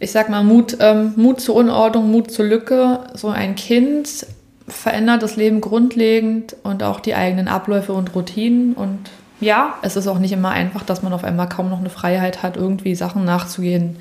Ich 0.00 0.10
sag 0.10 0.30
mal, 0.30 0.42
Mut, 0.42 0.78
ähm, 0.80 1.12
Mut 1.16 1.42
zur 1.42 1.56
Unordnung, 1.56 2.10
Mut 2.10 2.30
zur 2.30 2.46
Lücke. 2.46 3.00
So 3.12 3.28
ein 3.28 3.56
Kind 3.56 4.24
verändert 4.68 5.22
das 5.22 5.36
Leben 5.36 5.60
grundlegend 5.60 6.56
und 6.62 6.82
auch 6.82 7.00
die 7.00 7.14
eigenen 7.14 7.48
Abläufe 7.48 7.92
und 7.92 8.14
Routinen. 8.14 8.74
Und 8.74 9.10
ja, 9.40 9.74
es 9.82 9.96
ist 9.96 10.06
auch 10.06 10.18
nicht 10.18 10.32
immer 10.32 10.50
einfach, 10.50 10.82
dass 10.82 11.02
man 11.02 11.12
auf 11.12 11.24
einmal 11.24 11.48
kaum 11.48 11.70
noch 11.70 11.78
eine 11.80 11.90
Freiheit 11.90 12.42
hat, 12.42 12.56
irgendwie 12.56 12.94
Sachen 12.94 13.24
nachzugehen, 13.24 13.96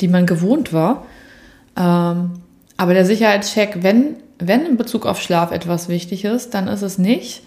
die 0.00 0.08
man 0.08 0.26
gewohnt 0.26 0.72
war. 0.72 1.06
Ähm, 1.76 2.32
aber 2.76 2.94
der 2.94 3.04
Sicherheitscheck, 3.04 3.82
wenn, 3.82 4.16
wenn 4.38 4.64
in 4.64 4.76
Bezug 4.76 5.06
auf 5.06 5.20
Schlaf 5.20 5.50
etwas 5.50 5.88
wichtig 5.88 6.24
ist, 6.24 6.54
dann 6.54 6.68
ist 6.68 6.82
es 6.82 6.98
nicht, 6.98 7.42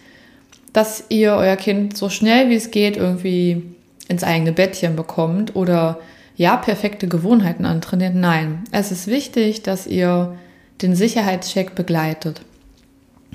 dass 0.73 1.05
ihr 1.09 1.33
euer 1.33 1.55
Kind 1.55 1.95
so 1.95 2.09
schnell 2.09 2.49
wie 2.49 2.55
es 2.55 2.71
geht 2.71 2.97
irgendwie 2.97 3.63
ins 4.07 4.23
eigene 4.23 4.51
Bettchen 4.51 4.95
bekommt 4.95 5.55
oder 5.55 5.99
ja, 6.35 6.57
perfekte 6.57 7.07
Gewohnheiten 7.07 7.65
antrainiert. 7.65 8.15
Nein, 8.15 8.63
es 8.71 8.91
ist 8.91 9.07
wichtig, 9.07 9.61
dass 9.61 9.87
ihr 9.87 10.35
den 10.83 10.95
Sicherheitscheck 10.95 11.75
begleitet. 11.75 12.41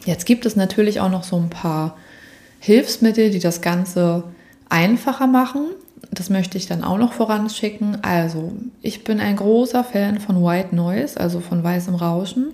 Jetzt 0.05 0.27
gibt 0.27 0.47
es 0.47 0.55
natürlich 0.55 1.01
auch 1.01 1.11
noch 1.11 1.25
so 1.25 1.37
ein 1.37 1.51
paar 1.51 1.97
Hilfsmittel, 2.61 3.31
die 3.31 3.41
das 3.41 3.61
Ganze 3.61 4.25
einfacher 4.69 5.27
machen. 5.27 5.67
Das 6.11 6.31
möchte 6.31 6.57
ich 6.59 6.67
dann 6.67 6.85
auch 6.85 6.99
noch 6.99 7.13
voranschicken. 7.13 7.99
Also, 8.03 8.53
ich 8.83 9.05
bin 9.05 9.21
ein 9.21 9.37
großer 9.37 9.83
Fan 9.83 10.21
von 10.21 10.45
White 10.45 10.75
Noise, 10.75 11.19
also 11.19 11.41
von 11.41 11.65
weißem 11.65 11.95
Rauschen. 11.95 12.53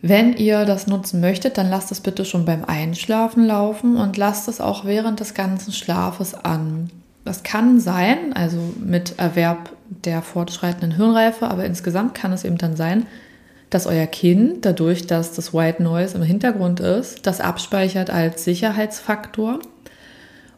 Wenn 0.00 0.32
ihr 0.32 0.64
das 0.64 0.88
nutzen 0.88 1.20
möchtet, 1.20 1.58
dann 1.58 1.70
lasst 1.70 1.92
es 1.92 2.00
bitte 2.00 2.24
schon 2.24 2.44
beim 2.44 2.64
Einschlafen 2.64 3.46
laufen 3.46 3.96
und 3.96 4.16
lasst 4.16 4.48
es 4.48 4.60
auch 4.60 4.84
während 4.84 5.20
des 5.20 5.34
ganzen 5.34 5.72
Schlafes 5.72 6.34
an. 6.34 6.90
Das 7.24 7.44
kann 7.44 7.78
sein, 7.78 8.32
also 8.32 8.58
mit 8.80 9.18
Erwerb 9.18 9.70
der 9.88 10.22
fortschreitenden 10.22 10.96
Hirnreife, 10.96 11.48
aber 11.48 11.64
insgesamt 11.64 12.14
kann 12.14 12.32
es 12.32 12.44
eben 12.44 12.58
dann 12.58 12.74
sein, 12.74 13.06
dass 13.72 13.86
euer 13.86 14.06
Kind, 14.06 14.64
dadurch, 14.64 15.06
dass 15.06 15.32
das 15.32 15.54
White 15.54 15.82
Noise 15.82 16.16
im 16.16 16.22
Hintergrund 16.22 16.80
ist, 16.80 17.26
das 17.26 17.40
abspeichert 17.40 18.10
als 18.10 18.44
Sicherheitsfaktor 18.44 19.60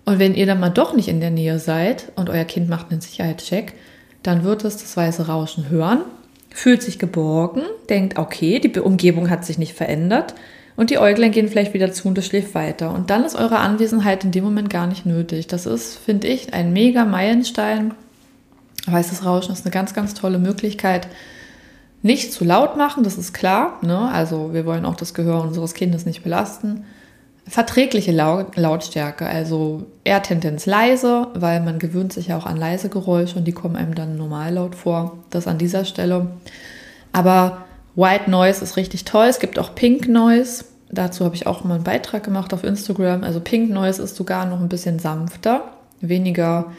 und 0.04 0.18
wenn 0.18 0.34
ihr 0.34 0.46
dann 0.46 0.60
mal 0.60 0.70
doch 0.70 0.94
nicht 0.94 1.08
in 1.08 1.20
der 1.20 1.30
Nähe 1.30 1.58
seid 1.58 2.12
und 2.16 2.28
euer 2.28 2.44
Kind 2.44 2.68
macht 2.68 2.90
einen 2.90 3.00
Sicherheitscheck, 3.00 3.74
dann 4.22 4.44
wird 4.44 4.64
es 4.64 4.76
das 4.76 4.96
weiße 4.96 5.26
Rauschen 5.26 5.70
hören, 5.70 6.00
fühlt 6.50 6.82
sich 6.82 6.98
geborgen, 6.98 7.62
denkt, 7.88 8.18
okay, 8.18 8.58
die 8.58 8.78
Umgebung 8.80 9.30
hat 9.30 9.44
sich 9.44 9.58
nicht 9.58 9.74
verändert 9.74 10.34
und 10.76 10.90
die 10.90 10.98
Äuglein 10.98 11.30
gehen 11.30 11.48
vielleicht 11.48 11.72
wieder 11.72 11.92
zu 11.92 12.08
und 12.08 12.18
es 12.18 12.26
schläft 12.26 12.54
weiter. 12.54 12.92
Und 12.92 13.10
dann 13.10 13.24
ist 13.24 13.36
eure 13.36 13.58
Anwesenheit 13.58 14.24
in 14.24 14.32
dem 14.32 14.44
Moment 14.44 14.70
gar 14.70 14.86
nicht 14.86 15.06
nötig. 15.06 15.46
Das 15.46 15.66
ist, 15.66 15.98
finde 15.98 16.26
ich, 16.26 16.52
ein 16.52 16.72
mega 16.72 17.04
Meilenstein. 17.04 17.94
Weißes 18.86 19.24
Rauschen 19.24 19.52
ist 19.52 19.64
eine 19.64 19.72
ganz, 19.72 19.94
ganz 19.94 20.14
tolle 20.14 20.38
Möglichkeit. 20.38 21.06
Nicht 22.04 22.32
zu 22.32 22.44
laut 22.44 22.76
machen, 22.76 23.02
das 23.02 23.18
ist 23.18 23.32
klar. 23.32 23.80
Ne? 23.82 23.98
Also 24.12 24.54
wir 24.54 24.64
wollen 24.64 24.84
auch 24.84 24.94
das 24.94 25.12
Gehör 25.12 25.42
unseres 25.42 25.74
Kindes 25.74 26.06
nicht 26.06 26.22
belasten 26.22 26.84
verträgliche 27.46 28.12
Lautstärke, 28.12 29.26
also 29.26 29.84
eher 30.02 30.22
Tendenz 30.22 30.66
leise, 30.66 31.28
weil 31.34 31.60
man 31.60 31.78
gewöhnt 31.78 32.12
sich 32.12 32.28
ja 32.28 32.38
auch 32.38 32.46
an 32.46 32.56
leise 32.56 32.88
Geräusche 32.88 33.36
und 33.36 33.44
die 33.44 33.52
kommen 33.52 33.76
einem 33.76 33.94
dann 33.94 34.16
normal 34.16 34.54
laut 34.54 34.74
vor. 34.74 35.18
Das 35.30 35.46
an 35.46 35.58
dieser 35.58 35.84
Stelle. 35.84 36.28
Aber 37.12 37.64
White 37.96 38.30
Noise 38.30 38.64
ist 38.64 38.76
richtig 38.76 39.04
toll. 39.04 39.26
Es 39.26 39.40
gibt 39.40 39.58
auch 39.58 39.74
Pink 39.74 40.08
Noise. 40.08 40.64
Dazu 40.90 41.24
habe 41.24 41.34
ich 41.34 41.46
auch 41.46 41.64
mal 41.64 41.74
einen 41.74 41.84
Beitrag 41.84 42.24
gemacht 42.24 42.54
auf 42.54 42.64
Instagram. 42.64 43.24
Also 43.24 43.40
Pink 43.40 43.70
Noise 43.70 44.02
ist 44.02 44.16
sogar 44.16 44.46
noch 44.46 44.60
ein 44.60 44.68
bisschen 44.68 44.98
sanfter, 44.98 45.72
weniger, 46.00 46.72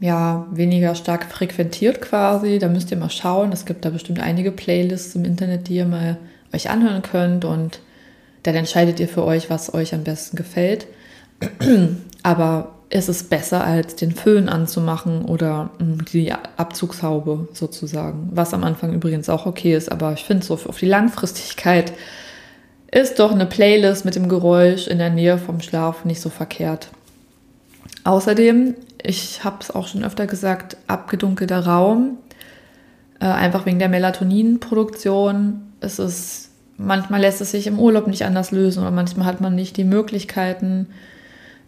ja, 0.00 0.46
weniger 0.50 0.94
stark 0.94 1.30
frequentiert 1.30 2.00
quasi. 2.00 2.58
Da 2.58 2.68
müsst 2.68 2.90
ihr 2.90 2.96
mal 2.96 3.10
schauen. 3.10 3.52
Es 3.52 3.64
gibt 3.64 3.84
da 3.84 3.90
bestimmt 3.90 4.20
einige 4.20 4.52
Playlists 4.52 5.14
im 5.14 5.24
Internet, 5.24 5.68
die 5.68 5.76
ihr 5.76 5.86
mal 5.86 6.18
euch 6.52 6.70
anhören 6.70 7.02
könnt 7.02 7.44
und 7.44 7.80
dann 8.42 8.54
entscheidet 8.54 9.00
ihr 9.00 9.08
für 9.08 9.24
euch, 9.24 9.50
was 9.50 9.74
euch 9.74 9.94
am 9.94 10.04
besten 10.04 10.36
gefällt. 10.36 10.86
Aber 12.22 12.76
es 12.88 13.08
ist 13.08 13.30
besser, 13.30 13.64
als 13.64 13.96
den 13.96 14.12
Föhn 14.12 14.48
anzumachen 14.48 15.24
oder 15.24 15.70
mm, 15.78 16.04
die 16.12 16.32
Abzugshaube 16.32 17.48
sozusagen. 17.52 18.30
Was 18.32 18.54
am 18.54 18.64
Anfang 18.64 18.92
übrigens 18.92 19.28
auch 19.28 19.46
okay 19.46 19.74
ist, 19.74 19.90
aber 19.90 20.12
ich 20.12 20.24
finde 20.24 20.46
so 20.46 20.54
auf 20.54 20.78
die 20.78 20.86
Langfristigkeit 20.86 21.92
ist 22.90 23.18
doch 23.18 23.32
eine 23.32 23.46
Playlist 23.46 24.04
mit 24.04 24.14
dem 24.14 24.28
Geräusch 24.28 24.86
in 24.86 24.98
der 24.98 25.10
Nähe 25.10 25.38
vom 25.38 25.60
Schlaf 25.60 26.04
nicht 26.04 26.20
so 26.20 26.30
verkehrt. 26.30 26.88
Außerdem, 28.04 28.76
ich 29.02 29.44
habe 29.44 29.56
es 29.60 29.70
auch 29.70 29.88
schon 29.88 30.04
öfter 30.04 30.26
gesagt, 30.26 30.76
abgedunkelter 30.86 31.66
Raum, 31.66 32.18
äh, 33.20 33.26
einfach 33.26 33.66
wegen 33.66 33.78
der 33.78 33.88
Melatoninproduktion. 33.88 35.62
Es 35.80 35.98
ist, 35.98 36.50
manchmal 36.76 37.20
lässt 37.20 37.40
es 37.40 37.50
sich 37.50 37.66
im 37.66 37.78
Urlaub 37.78 38.06
nicht 38.06 38.24
anders 38.24 38.50
lösen 38.50 38.80
oder 38.80 38.90
manchmal 38.90 39.26
hat 39.26 39.40
man 39.40 39.54
nicht 39.54 39.76
die 39.76 39.84
Möglichkeiten, 39.84 40.88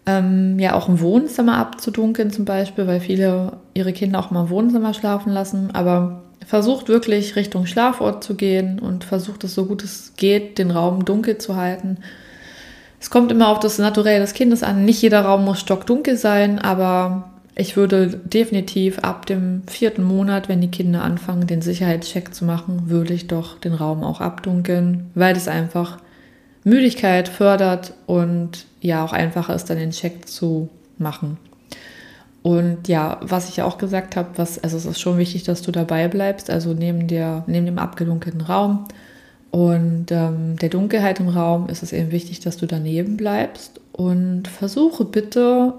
ähm, 0.06 0.58
ja 0.58 0.74
auch 0.74 0.88
ein 0.88 1.00
Wohnzimmer 1.00 1.58
abzudunkeln 1.58 2.30
zum 2.30 2.44
Beispiel, 2.44 2.86
weil 2.86 3.00
viele 3.00 3.58
ihre 3.74 3.92
Kinder 3.92 4.18
auch 4.18 4.30
mal 4.30 4.44
im 4.44 4.50
Wohnzimmer 4.50 4.94
schlafen 4.94 5.32
lassen. 5.32 5.70
Aber 5.74 6.22
versucht 6.46 6.88
wirklich 6.88 7.36
Richtung 7.36 7.66
Schlafort 7.66 8.24
zu 8.24 8.34
gehen 8.34 8.78
und 8.78 9.04
versucht 9.04 9.44
es 9.44 9.54
so 9.54 9.66
gut 9.66 9.84
es 9.84 10.14
geht, 10.16 10.58
den 10.58 10.70
Raum 10.70 11.04
dunkel 11.04 11.36
zu 11.36 11.56
halten. 11.56 11.98
Es 13.00 13.10
kommt 13.10 13.30
immer 13.30 13.48
auf 13.48 13.60
das 13.60 13.78
Naturell 13.78 14.20
des 14.20 14.34
Kindes 14.34 14.62
an. 14.62 14.84
Nicht 14.84 15.02
jeder 15.02 15.22
Raum 15.22 15.44
muss 15.44 15.60
stockdunkel 15.60 16.16
sein, 16.16 16.58
aber 16.58 17.30
ich 17.54 17.76
würde 17.76 18.08
definitiv 18.08 19.00
ab 19.00 19.26
dem 19.26 19.62
vierten 19.66 20.04
Monat, 20.04 20.48
wenn 20.48 20.60
die 20.60 20.70
Kinder 20.70 21.02
anfangen, 21.02 21.46
den 21.46 21.62
Sicherheitscheck 21.62 22.34
zu 22.34 22.44
machen, 22.44 22.88
würde 22.88 23.14
ich 23.14 23.26
doch 23.26 23.58
den 23.58 23.74
Raum 23.74 24.04
auch 24.04 24.20
abdunkeln, 24.20 25.10
weil 25.14 25.34
das 25.34 25.48
einfach 25.48 25.98
Müdigkeit 26.64 27.28
fördert 27.28 27.94
und 28.06 28.66
ja 28.80 29.04
auch 29.04 29.12
einfacher 29.12 29.54
ist, 29.54 29.70
dann 29.70 29.78
den 29.78 29.90
Check 29.90 30.28
zu 30.28 30.68
machen. 30.98 31.36
Und 32.42 32.88
ja, 32.88 33.18
was 33.22 33.48
ich 33.48 33.56
ja 33.56 33.64
auch 33.64 33.78
gesagt 33.78 34.16
habe, 34.16 34.28
was, 34.36 34.62
also 34.62 34.76
es 34.76 34.86
ist 34.86 35.00
schon 35.00 35.18
wichtig, 35.18 35.42
dass 35.42 35.62
du 35.62 35.72
dabei 35.72 36.08
bleibst, 36.08 36.50
also 36.50 36.72
neben, 36.72 37.08
der, 37.08 37.42
neben 37.46 37.66
dem 37.66 37.78
abgedunkelten 37.78 38.40
Raum 38.40 38.84
und 39.50 40.06
ähm, 40.10 40.56
der 40.56 40.68
Dunkelheit 40.68 41.20
im 41.20 41.28
Raum 41.28 41.68
ist 41.68 41.82
es 41.82 41.92
eben 41.92 42.10
wichtig, 42.10 42.40
dass 42.40 42.56
du 42.56 42.66
daneben 42.66 43.16
bleibst 43.16 43.80
und 43.92 44.46
versuche 44.46 45.04
bitte 45.04 45.74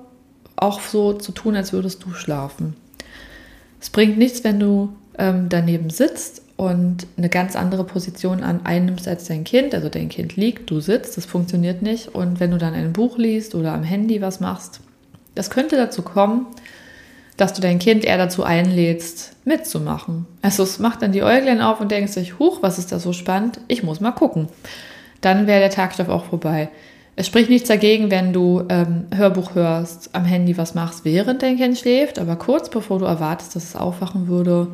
auch 0.55 0.81
so 0.81 1.13
zu 1.13 1.31
tun, 1.31 1.55
als 1.55 1.71
würdest 1.71 2.03
du 2.03 2.13
schlafen. 2.13 2.75
Es 3.79 3.89
bringt 3.89 4.17
nichts, 4.17 4.43
wenn 4.43 4.59
du 4.59 4.89
ähm, 5.17 5.47
daneben 5.49 5.89
sitzt 5.89 6.41
und 6.57 7.07
eine 7.17 7.29
ganz 7.29 7.55
andere 7.55 7.85
Position 7.85 8.43
an 8.43 8.65
einnimmst 8.65 9.07
als 9.07 9.25
dein 9.25 9.43
Kind. 9.45 9.73
Also 9.73 9.87
dein 9.87 10.09
Kind 10.09 10.35
liegt, 10.35 10.69
du 10.69 10.81
sitzt, 10.81 11.15
das 11.15 11.25
funktioniert 11.25 11.81
nicht. 11.81 12.09
Und 12.09 12.39
wenn 12.39 12.51
du 12.51 12.57
dann 12.57 12.73
ein 12.73 12.91
Buch 12.91 13.17
liest 13.17 13.55
oder 13.55 13.73
am 13.73 13.83
Handy 13.83 14.21
was 14.21 14.39
machst, 14.39 14.81
das 15.35 15.49
könnte 15.49 15.77
dazu 15.77 16.01
kommen, 16.01 16.47
dass 17.39 17.53
du 17.53 17.61
dein 17.61 17.79
Kind 17.79 18.03
eher 18.03 18.17
dazu 18.17 18.43
einlädst, 18.43 19.33
mitzumachen. 19.45 20.25
Also 20.41 20.63
es 20.63 20.77
macht 20.77 21.01
dann 21.01 21.13
die 21.13 21.23
Äuglein 21.23 21.61
auf 21.61 21.79
und 21.79 21.89
denkst 21.89 22.11
sich, 22.11 22.37
huch, 22.37 22.61
was 22.61 22.77
ist 22.77 22.91
da 22.91 22.99
so 22.99 23.13
spannend? 23.13 23.61
Ich 23.67 23.81
muss 23.81 24.01
mal 24.01 24.11
gucken. 24.11 24.49
Dann 25.21 25.47
wäre 25.47 25.61
der 25.61 25.69
Tagstoff 25.69 26.09
auch 26.09 26.25
vorbei. 26.25 26.69
Es 27.15 27.27
spricht 27.27 27.49
nichts 27.49 27.67
dagegen, 27.67 28.11
wenn 28.11 28.33
du 28.33 28.63
ähm, 28.69 29.05
Hörbuch 29.13 29.55
hörst, 29.55 30.09
am 30.13 30.25
Handy 30.25 30.57
was 30.57 30.75
machst, 30.75 31.05
während 31.05 31.41
dein 31.41 31.57
Kind 31.57 31.77
schläft, 31.77 32.19
aber 32.19 32.35
kurz 32.35 32.69
bevor 32.69 32.99
du 32.99 33.05
erwartest, 33.05 33.55
dass 33.55 33.63
es 33.65 33.75
aufwachen 33.75 34.27
würde, 34.27 34.67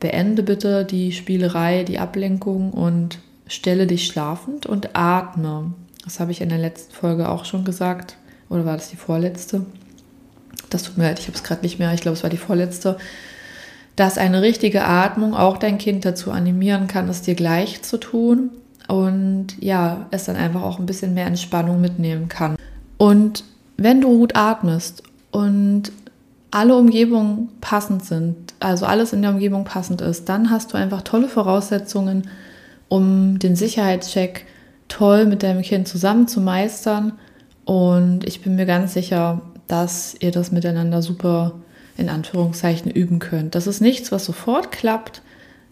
beende 0.00 0.42
bitte 0.42 0.84
die 0.84 1.12
Spielerei, 1.12 1.84
die 1.84 1.98
Ablenkung 1.98 2.72
und 2.72 3.18
stelle 3.46 3.86
dich 3.86 4.06
schlafend 4.06 4.66
und 4.66 4.90
atme. 4.94 5.72
Das 6.04 6.20
habe 6.20 6.32
ich 6.32 6.40
in 6.40 6.48
der 6.48 6.58
letzten 6.58 6.94
Folge 6.94 7.28
auch 7.28 7.44
schon 7.44 7.64
gesagt. 7.64 8.16
Oder 8.48 8.66
war 8.66 8.76
das 8.76 8.90
die 8.90 8.96
vorletzte? 8.96 9.64
Das 10.74 10.82
tut 10.82 10.98
mir 10.98 11.04
leid, 11.04 11.20
ich 11.20 11.28
habe 11.28 11.36
es 11.36 11.44
gerade 11.44 11.62
nicht 11.62 11.78
mehr. 11.78 11.94
Ich 11.94 12.00
glaube, 12.00 12.16
es 12.16 12.24
war 12.24 12.30
die 12.30 12.36
vorletzte. 12.36 12.96
Dass 13.94 14.18
eine 14.18 14.42
richtige 14.42 14.84
Atmung 14.84 15.32
auch 15.32 15.56
dein 15.56 15.78
Kind 15.78 16.04
dazu 16.04 16.32
animieren 16.32 16.88
kann, 16.88 17.08
es 17.08 17.22
dir 17.22 17.36
gleich 17.36 17.82
zu 17.82 17.96
tun. 17.96 18.50
Und 18.88 19.54
ja, 19.60 20.06
es 20.10 20.24
dann 20.24 20.34
einfach 20.34 20.62
auch 20.62 20.80
ein 20.80 20.86
bisschen 20.86 21.14
mehr 21.14 21.26
Entspannung 21.26 21.80
mitnehmen 21.80 22.28
kann. 22.28 22.56
Und 22.98 23.44
wenn 23.76 24.00
du 24.00 24.08
gut 24.18 24.34
atmest 24.34 25.04
und 25.30 25.92
alle 26.50 26.74
Umgebungen 26.74 27.50
passend 27.60 28.04
sind, 28.04 28.54
also 28.58 28.84
alles 28.84 29.12
in 29.12 29.22
der 29.22 29.30
Umgebung 29.30 29.62
passend 29.62 30.00
ist, 30.00 30.28
dann 30.28 30.50
hast 30.50 30.72
du 30.72 30.76
einfach 30.76 31.02
tolle 31.02 31.28
Voraussetzungen, 31.28 32.28
um 32.88 33.38
den 33.38 33.54
Sicherheitscheck 33.54 34.44
toll 34.88 35.26
mit 35.26 35.44
deinem 35.44 35.62
Kind 35.62 35.86
zusammen 35.86 36.26
zu 36.26 36.40
meistern. 36.40 37.12
Und 37.64 38.26
ich 38.26 38.42
bin 38.42 38.56
mir 38.56 38.66
ganz 38.66 38.92
sicher, 38.92 39.40
dass 39.74 40.14
ihr 40.20 40.30
das 40.30 40.52
miteinander 40.52 41.02
super 41.02 41.52
in 41.96 42.08
Anführungszeichen 42.08 42.90
üben 42.92 43.18
könnt. 43.18 43.56
Das 43.56 43.66
ist 43.66 43.80
nichts, 43.80 44.12
was 44.12 44.24
sofort 44.24 44.70
klappt. 44.70 45.20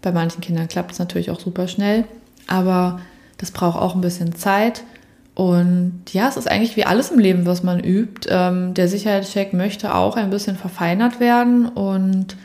Bei 0.03 0.11
manchen 0.11 0.41
Kindern 0.41 0.67
klappt 0.67 0.91
es 0.91 0.99
natürlich 0.99 1.31
auch 1.31 1.39
super 1.39 1.69
schnell, 1.69 2.05
aber 2.49 3.01
das 3.39 3.53
braucht 3.53 3.81
auch 3.81 3.95
ein 3.95 4.01
bisschen 4.01 4.35
Zeit. 4.35 4.83
Und 5.37 6.03
ja, 6.13 6.29
es 6.29 6.37
ist 6.37 6.51
eigentlich 6.51 6.77
wie 6.77 6.85
alles 6.85 7.13
im 7.13 7.21
Leben, 7.21 7.47
was 7.47 7.63
man 7.63 7.79
übt. 7.79 8.29
Ähm, 8.29 8.75
der 8.75 8.89
Sicherheitscheck 8.89 9.53
möchte 9.53 9.95
auch 9.95 10.17
ein 10.17 10.31
bisschen 10.31 10.57
verfeinert 10.57 11.21
werden 11.21 11.69
und 11.69 12.37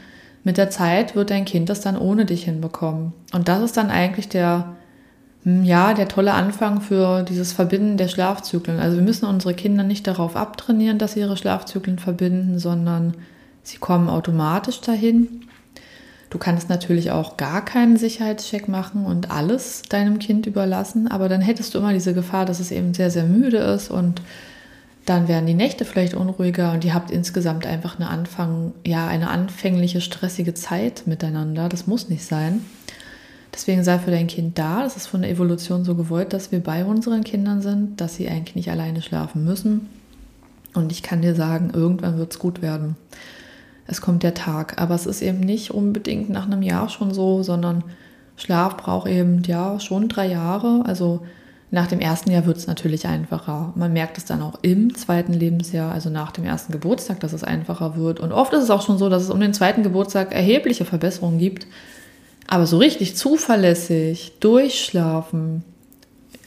mit 0.44 0.58
der 0.58 0.70
Zeit 0.70 1.16
wird 1.16 1.32
dein 1.32 1.46
Kind 1.46 1.70
das 1.70 1.82
dann 1.82 1.98
ohne 1.98 2.26
dich 2.26 2.46
hinbekommen. 2.46 3.14
Und 3.34 3.48
das 3.48 3.64
ist 3.64 3.78
dann 3.78 3.90
eigentlich 3.90 4.30
der, 4.30 4.76
ja, 5.48 5.94
der 5.94 6.10
tolle 6.10 6.34
Anfang 6.34 6.82
für 6.82 7.24
dieses 7.24 7.54
Verbinden 7.54 7.96
der 7.96 8.10
Schlafzyklen. 8.10 8.80
Also 8.80 8.98
wir 8.98 9.04
müssen 9.04 9.26
unsere 9.26 9.54
Kinder 9.54 9.84
nicht 9.84 10.06
darauf 10.06 10.36
abtrainieren, 10.36 10.98
dass 10.98 11.14
sie 11.14 11.22
ihre 11.22 11.38
Schlafzyklen 11.38 12.00
verbinden, 12.00 12.60
sondern 12.60 13.14
sie 13.64 13.78
kommen 13.78 14.10
automatisch 14.10 14.82
dahin. 14.82 15.46
Du 16.30 16.38
kannst 16.38 16.68
natürlich 16.68 17.12
auch 17.12 17.38
gar 17.38 17.64
keinen 17.64 17.96
Sicherheitscheck 17.96 18.68
machen 18.68 19.06
und 19.06 19.32
alles 19.32 19.84
deinem 19.84 20.20
Kind 20.20 20.48
überlassen, 20.48 21.08
aber 21.08 21.30
dann 21.30 21.40
hättest 21.40 21.74
du 21.74 21.78
immer 21.78 21.94
diese 21.94 22.14
Gefahr, 22.14 22.44
dass 22.44 22.60
es 22.60 22.72
eben 22.72 22.94
sehr, 22.94 23.10
sehr 23.10 23.24
müde 23.24 23.60
ist 23.60 23.90
und 23.90 24.22
dann 25.06 25.30
werden 25.30 25.46
die 25.46 25.54
Nächte 25.54 25.86
vielleicht 25.86 26.16
unruhiger 26.16 26.74
und 26.74 26.84
ihr 26.84 26.94
habt 26.94 27.10
insgesamt 27.10 27.66
einfach 27.66 27.98
eine 27.98 28.10
Anfang, 28.10 28.74
ja, 28.86 29.08
eine 29.08 29.30
anfängliche 29.30 30.02
stressige 30.02 30.54
Zeit 30.54 31.04
miteinander. 31.06 31.70
Das 31.70 31.88
muss 31.88 32.10
nicht 32.10 32.26
sein. 32.26 32.66
Deswegen 33.58 33.84
sei 33.84 34.00
für 34.00 34.12
dein 34.12 34.28
Kind 34.28 34.58
da. 34.58 34.84
Das 34.84 34.96
ist 34.96 35.08
von 35.08 35.24
der 35.24 35.32
Evolution 35.32 35.84
so 35.84 35.96
gewollt, 35.96 36.32
dass 36.32 36.54
wir 36.54 36.62
bei 36.62 36.86
unseren 36.86 37.26
Kindern 37.26 37.62
sind, 37.62 38.00
dass 38.00 38.16
sie 38.16 38.30
eigentlich 38.30 38.56
nicht 38.56 38.72
alleine 38.72 39.02
schlafen 39.02 39.44
müssen. 39.44 39.90
Und 40.74 40.94
ich 40.94 41.04
kann 41.04 41.22
dir 41.22 41.36
sagen, 41.36 41.72
irgendwann 41.74 42.18
wird 42.18 42.32
es 42.32 42.40
gut 42.40 42.62
werden 42.62 42.96
es 43.88 44.02
kommt 44.02 44.24
der 44.24 44.34
Tag. 44.34 44.80
Aber 44.80 44.94
es 44.94 45.06
ist 45.06 45.22
eben 45.22 45.40
nicht 45.40 45.72
unbedingt 45.72 46.30
nach 46.30 46.46
einem 46.46 46.62
Jahr 46.62 46.90
schon 46.90 47.14
so, 47.14 47.42
sondern 47.42 47.84
Schlaf 48.36 48.78
braucht 48.78 49.08
eben 49.08 49.42
ja 49.44 49.80
schon 49.80 50.10
drei 50.10 50.28
Jahre. 50.28 50.84
Also 50.86 51.26
nach 51.72 51.88
dem 51.88 52.00
ersten 52.00 52.32
Jahr 52.32 52.46
wird 52.46 52.58
es 52.58 52.68
natürlich 52.68 53.08
einfacher. 53.08 53.74
Man 53.76 53.94
merkt 53.94 54.18
es 54.18 54.26
dann 54.26 54.42
auch 54.42 54.60
im 54.62 54.94
zweiten 54.96 55.34
Lebensjahr, 55.34 55.92
also 55.92 56.10
nach 56.10 56.32
dem 56.32 56.46
ersten 56.46 56.72
Geburtstag, 56.72 57.20
dass 57.22 57.34
es 57.34 57.44
einfacher 57.44 57.96
wird. 57.96 58.20
Und 58.20 58.32
oft 58.32 58.54
ist 58.54 58.64
es 58.64 58.70
auch 58.70 58.86
schon 58.86 58.98
so, 58.98 59.10
dass 59.10 59.24
es 59.24 59.30
um 59.30 59.40
den 59.40 59.54
zweiten 59.54 59.84
Geburtstag 59.84 60.34
erhebliche 60.34 60.86
Verbesserungen 60.86 61.40
gibt. 61.40 61.66
Aber 62.48 62.66
so 62.66 62.78
richtig 62.78 63.16
zuverlässig, 63.16 64.34
durchschlafen, 64.40 65.64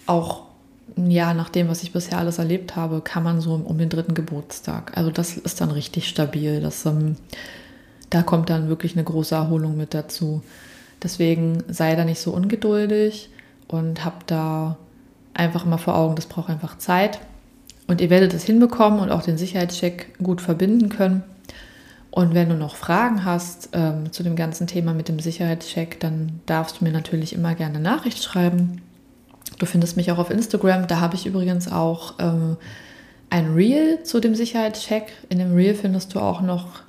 auch 0.06 0.44
ja, 0.96 1.34
nach 1.34 1.48
dem, 1.48 1.68
was 1.68 1.82
ich 1.82 1.92
bisher 1.92 2.18
alles 2.18 2.38
erlebt 2.38 2.76
habe, 2.76 3.00
kann 3.00 3.22
man 3.22 3.40
so 3.40 3.54
um 3.54 3.78
den 3.78 3.88
dritten 3.88 4.14
Geburtstag. 4.14 4.96
Also 4.96 5.10
das 5.10 5.36
ist 5.36 5.60
dann 5.60 5.70
richtig 5.70 6.08
stabil. 6.08 6.60
Das, 6.60 6.84
ähm, 6.86 7.16
da 8.10 8.22
kommt 8.22 8.50
dann 8.50 8.68
wirklich 8.68 8.94
eine 8.94 9.04
große 9.04 9.34
Erholung 9.34 9.76
mit 9.76 9.94
dazu. 9.94 10.42
Deswegen 11.02 11.62
sei 11.68 11.94
da 11.96 12.04
nicht 12.04 12.20
so 12.20 12.32
ungeduldig 12.32 13.30
und 13.68 14.04
hab 14.04 14.26
da 14.26 14.76
einfach 15.32 15.64
mal 15.64 15.78
vor 15.78 15.96
Augen, 15.96 16.16
das 16.16 16.26
braucht 16.26 16.50
einfach 16.50 16.78
Zeit. 16.78 17.20
Und 17.86 18.00
ihr 18.00 18.10
werdet 18.10 18.34
es 18.34 18.44
hinbekommen 18.44 19.00
und 19.00 19.10
auch 19.10 19.22
den 19.22 19.38
Sicherheitscheck 19.38 20.18
gut 20.22 20.40
verbinden 20.40 20.88
können. 20.88 21.24
Und 22.10 22.34
wenn 22.34 22.48
du 22.48 22.56
noch 22.56 22.74
Fragen 22.74 23.24
hast 23.24 23.70
ähm, 23.72 24.12
zu 24.12 24.22
dem 24.22 24.34
ganzen 24.34 24.66
Thema 24.66 24.94
mit 24.94 25.08
dem 25.08 25.20
Sicherheitscheck, 25.20 26.00
dann 26.00 26.40
darfst 26.46 26.80
du 26.80 26.84
mir 26.84 26.92
natürlich 26.92 27.32
immer 27.32 27.54
gerne 27.54 27.78
Nachricht 27.78 28.22
schreiben. 28.22 28.82
Du 29.58 29.66
findest 29.66 29.96
mich 29.96 30.10
auch 30.10 30.18
auf 30.18 30.30
Instagram. 30.30 30.88
Da 30.88 31.00
habe 31.00 31.14
ich 31.14 31.26
übrigens 31.26 31.70
auch 31.70 32.14
ähm, 32.18 32.56
ein 33.30 33.54
Reel 33.54 34.02
zu 34.02 34.18
dem 34.18 34.34
Sicherheitscheck. 34.34 35.12
In 35.28 35.38
dem 35.38 35.54
Reel 35.54 35.74
findest 35.74 36.14
du 36.14 36.20
auch 36.20 36.40
noch 36.40 36.82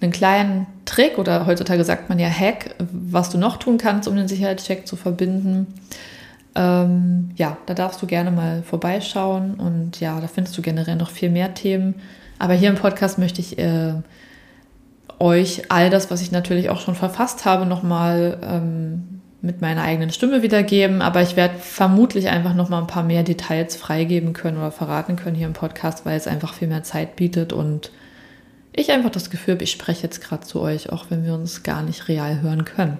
einen 0.00 0.12
kleinen 0.12 0.66
Trick 0.84 1.18
oder 1.18 1.46
heutzutage 1.46 1.84
sagt 1.84 2.08
man 2.08 2.18
ja 2.18 2.28
Hack, 2.28 2.74
was 2.92 3.30
du 3.30 3.38
noch 3.38 3.56
tun 3.56 3.76
kannst, 3.76 4.08
um 4.08 4.16
den 4.16 4.28
Sicherheitscheck 4.28 4.86
zu 4.86 4.96
verbinden. 4.96 5.66
Ähm, 6.54 7.30
ja, 7.36 7.56
da 7.66 7.74
darfst 7.74 8.00
du 8.02 8.06
gerne 8.06 8.30
mal 8.30 8.62
vorbeischauen 8.62 9.54
und 9.54 10.00
ja, 10.00 10.20
da 10.20 10.26
findest 10.26 10.56
du 10.56 10.62
generell 10.62 10.96
noch 10.96 11.10
viel 11.10 11.30
mehr 11.30 11.54
Themen. 11.54 11.96
Aber 12.38 12.54
hier 12.54 12.70
im 12.70 12.76
Podcast 12.76 13.18
möchte 13.18 13.40
ich 13.40 13.58
äh, 13.58 13.94
euch 15.20 15.70
all 15.70 15.90
das, 15.90 16.10
was 16.10 16.22
ich 16.22 16.32
natürlich 16.32 16.70
auch 16.70 16.80
schon 16.80 16.94
verfasst 16.94 17.44
habe, 17.44 17.66
nochmal 17.66 18.38
ähm, 18.42 19.20
mit 19.42 19.60
meiner 19.60 19.82
eigenen 19.82 20.10
Stimme 20.10 20.42
wiedergeben. 20.42 21.02
Aber 21.02 21.22
ich 21.22 21.36
werde 21.36 21.54
vermutlich 21.58 22.28
einfach 22.28 22.54
nochmal 22.54 22.80
ein 22.80 22.86
paar 22.86 23.04
mehr 23.04 23.22
Details 23.22 23.76
freigeben 23.76 24.32
können 24.32 24.58
oder 24.58 24.72
verraten 24.72 25.16
können 25.16 25.36
hier 25.36 25.46
im 25.46 25.52
Podcast, 25.52 26.04
weil 26.04 26.16
es 26.16 26.26
einfach 26.26 26.54
viel 26.54 26.68
mehr 26.68 26.82
Zeit 26.82 27.16
bietet 27.16 27.52
und 27.52 27.92
ich 28.72 28.92
einfach 28.92 29.10
das 29.10 29.30
Gefühl 29.30 29.54
habe, 29.54 29.64
ich 29.64 29.72
spreche 29.72 30.02
jetzt 30.02 30.22
gerade 30.22 30.46
zu 30.46 30.60
euch, 30.60 30.90
auch 30.90 31.06
wenn 31.10 31.24
wir 31.24 31.34
uns 31.34 31.62
gar 31.62 31.82
nicht 31.82 32.08
real 32.08 32.40
hören 32.40 32.64
können. 32.64 32.98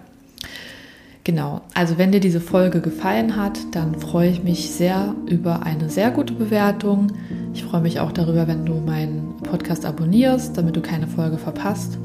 Genau, 1.22 1.61
also 1.74 1.98
wenn 1.98 2.12
dir 2.12 2.20
diese 2.20 2.40
Folge 2.40 2.80
gefallen 2.80 3.37
hat, 3.37 3.59
dann 3.72 4.00
freue 4.00 4.30
ich 4.30 4.42
mich 4.42 4.70
sehr 4.70 5.14
über 5.26 5.64
eine 5.64 5.90
sehr 5.90 6.11
gute 6.11 6.33
Bewertung. 6.33 7.12
Ich 7.52 7.62
freue 7.62 7.83
mich 7.83 8.00
auch 8.00 8.11
darüber, 8.11 8.48
wenn 8.48 8.64
du 8.64 8.74
meinen 8.74 9.37
Podcast 9.42 9.85
abonnierst, 9.85 10.56
damit 10.56 10.76
du 10.76 10.80
keine 10.80 11.06
Folge 11.06 11.37
verpasst. 11.37 11.98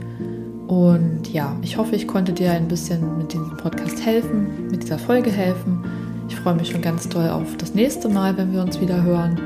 Und 0.67 1.31
ja, 1.31 1.55
ich 1.61 1.77
hoffe, 1.77 1.95
ich 1.95 2.07
konnte 2.07 2.33
dir 2.33 2.51
ein 2.51 2.67
bisschen 2.67 3.17
mit 3.17 3.33
diesem 3.33 3.55
Podcast 3.57 4.03
helfen, 4.05 4.67
mit 4.71 4.83
dieser 4.83 4.97
Folge 4.97 5.31
helfen. 5.31 5.83
Ich 6.27 6.35
freue 6.35 6.55
mich 6.55 6.69
schon 6.69 6.81
ganz 6.81 7.07
doll 7.07 7.29
auf 7.29 7.55
das 7.57 7.75
nächste 7.75 8.09
Mal, 8.09 8.35
wenn 8.37 8.51
wir 8.51 8.61
uns 8.61 8.81
wieder 8.81 9.03
hören. 9.03 9.39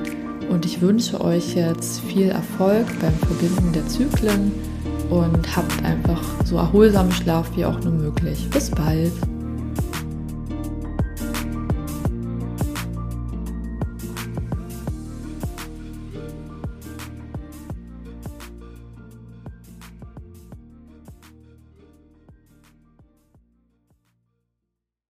Und 0.49 0.65
ich 0.65 0.81
wünsche 0.81 1.21
euch 1.21 1.55
jetzt 1.55 2.01
viel 2.01 2.29
Erfolg 2.29 2.87
beim 3.01 3.13
Verbinden 3.13 3.73
der 3.73 3.85
Zyklen 3.87 4.51
und 5.09 5.55
habt 5.55 5.83
einfach 5.83 6.21
so 6.45 6.57
erholsamen 6.57 7.11
Schlaf 7.11 7.51
wie 7.55 7.65
auch 7.65 7.79
nur 7.81 7.93
möglich. 7.93 8.47
Bis 8.49 8.69
bald! 8.69 9.11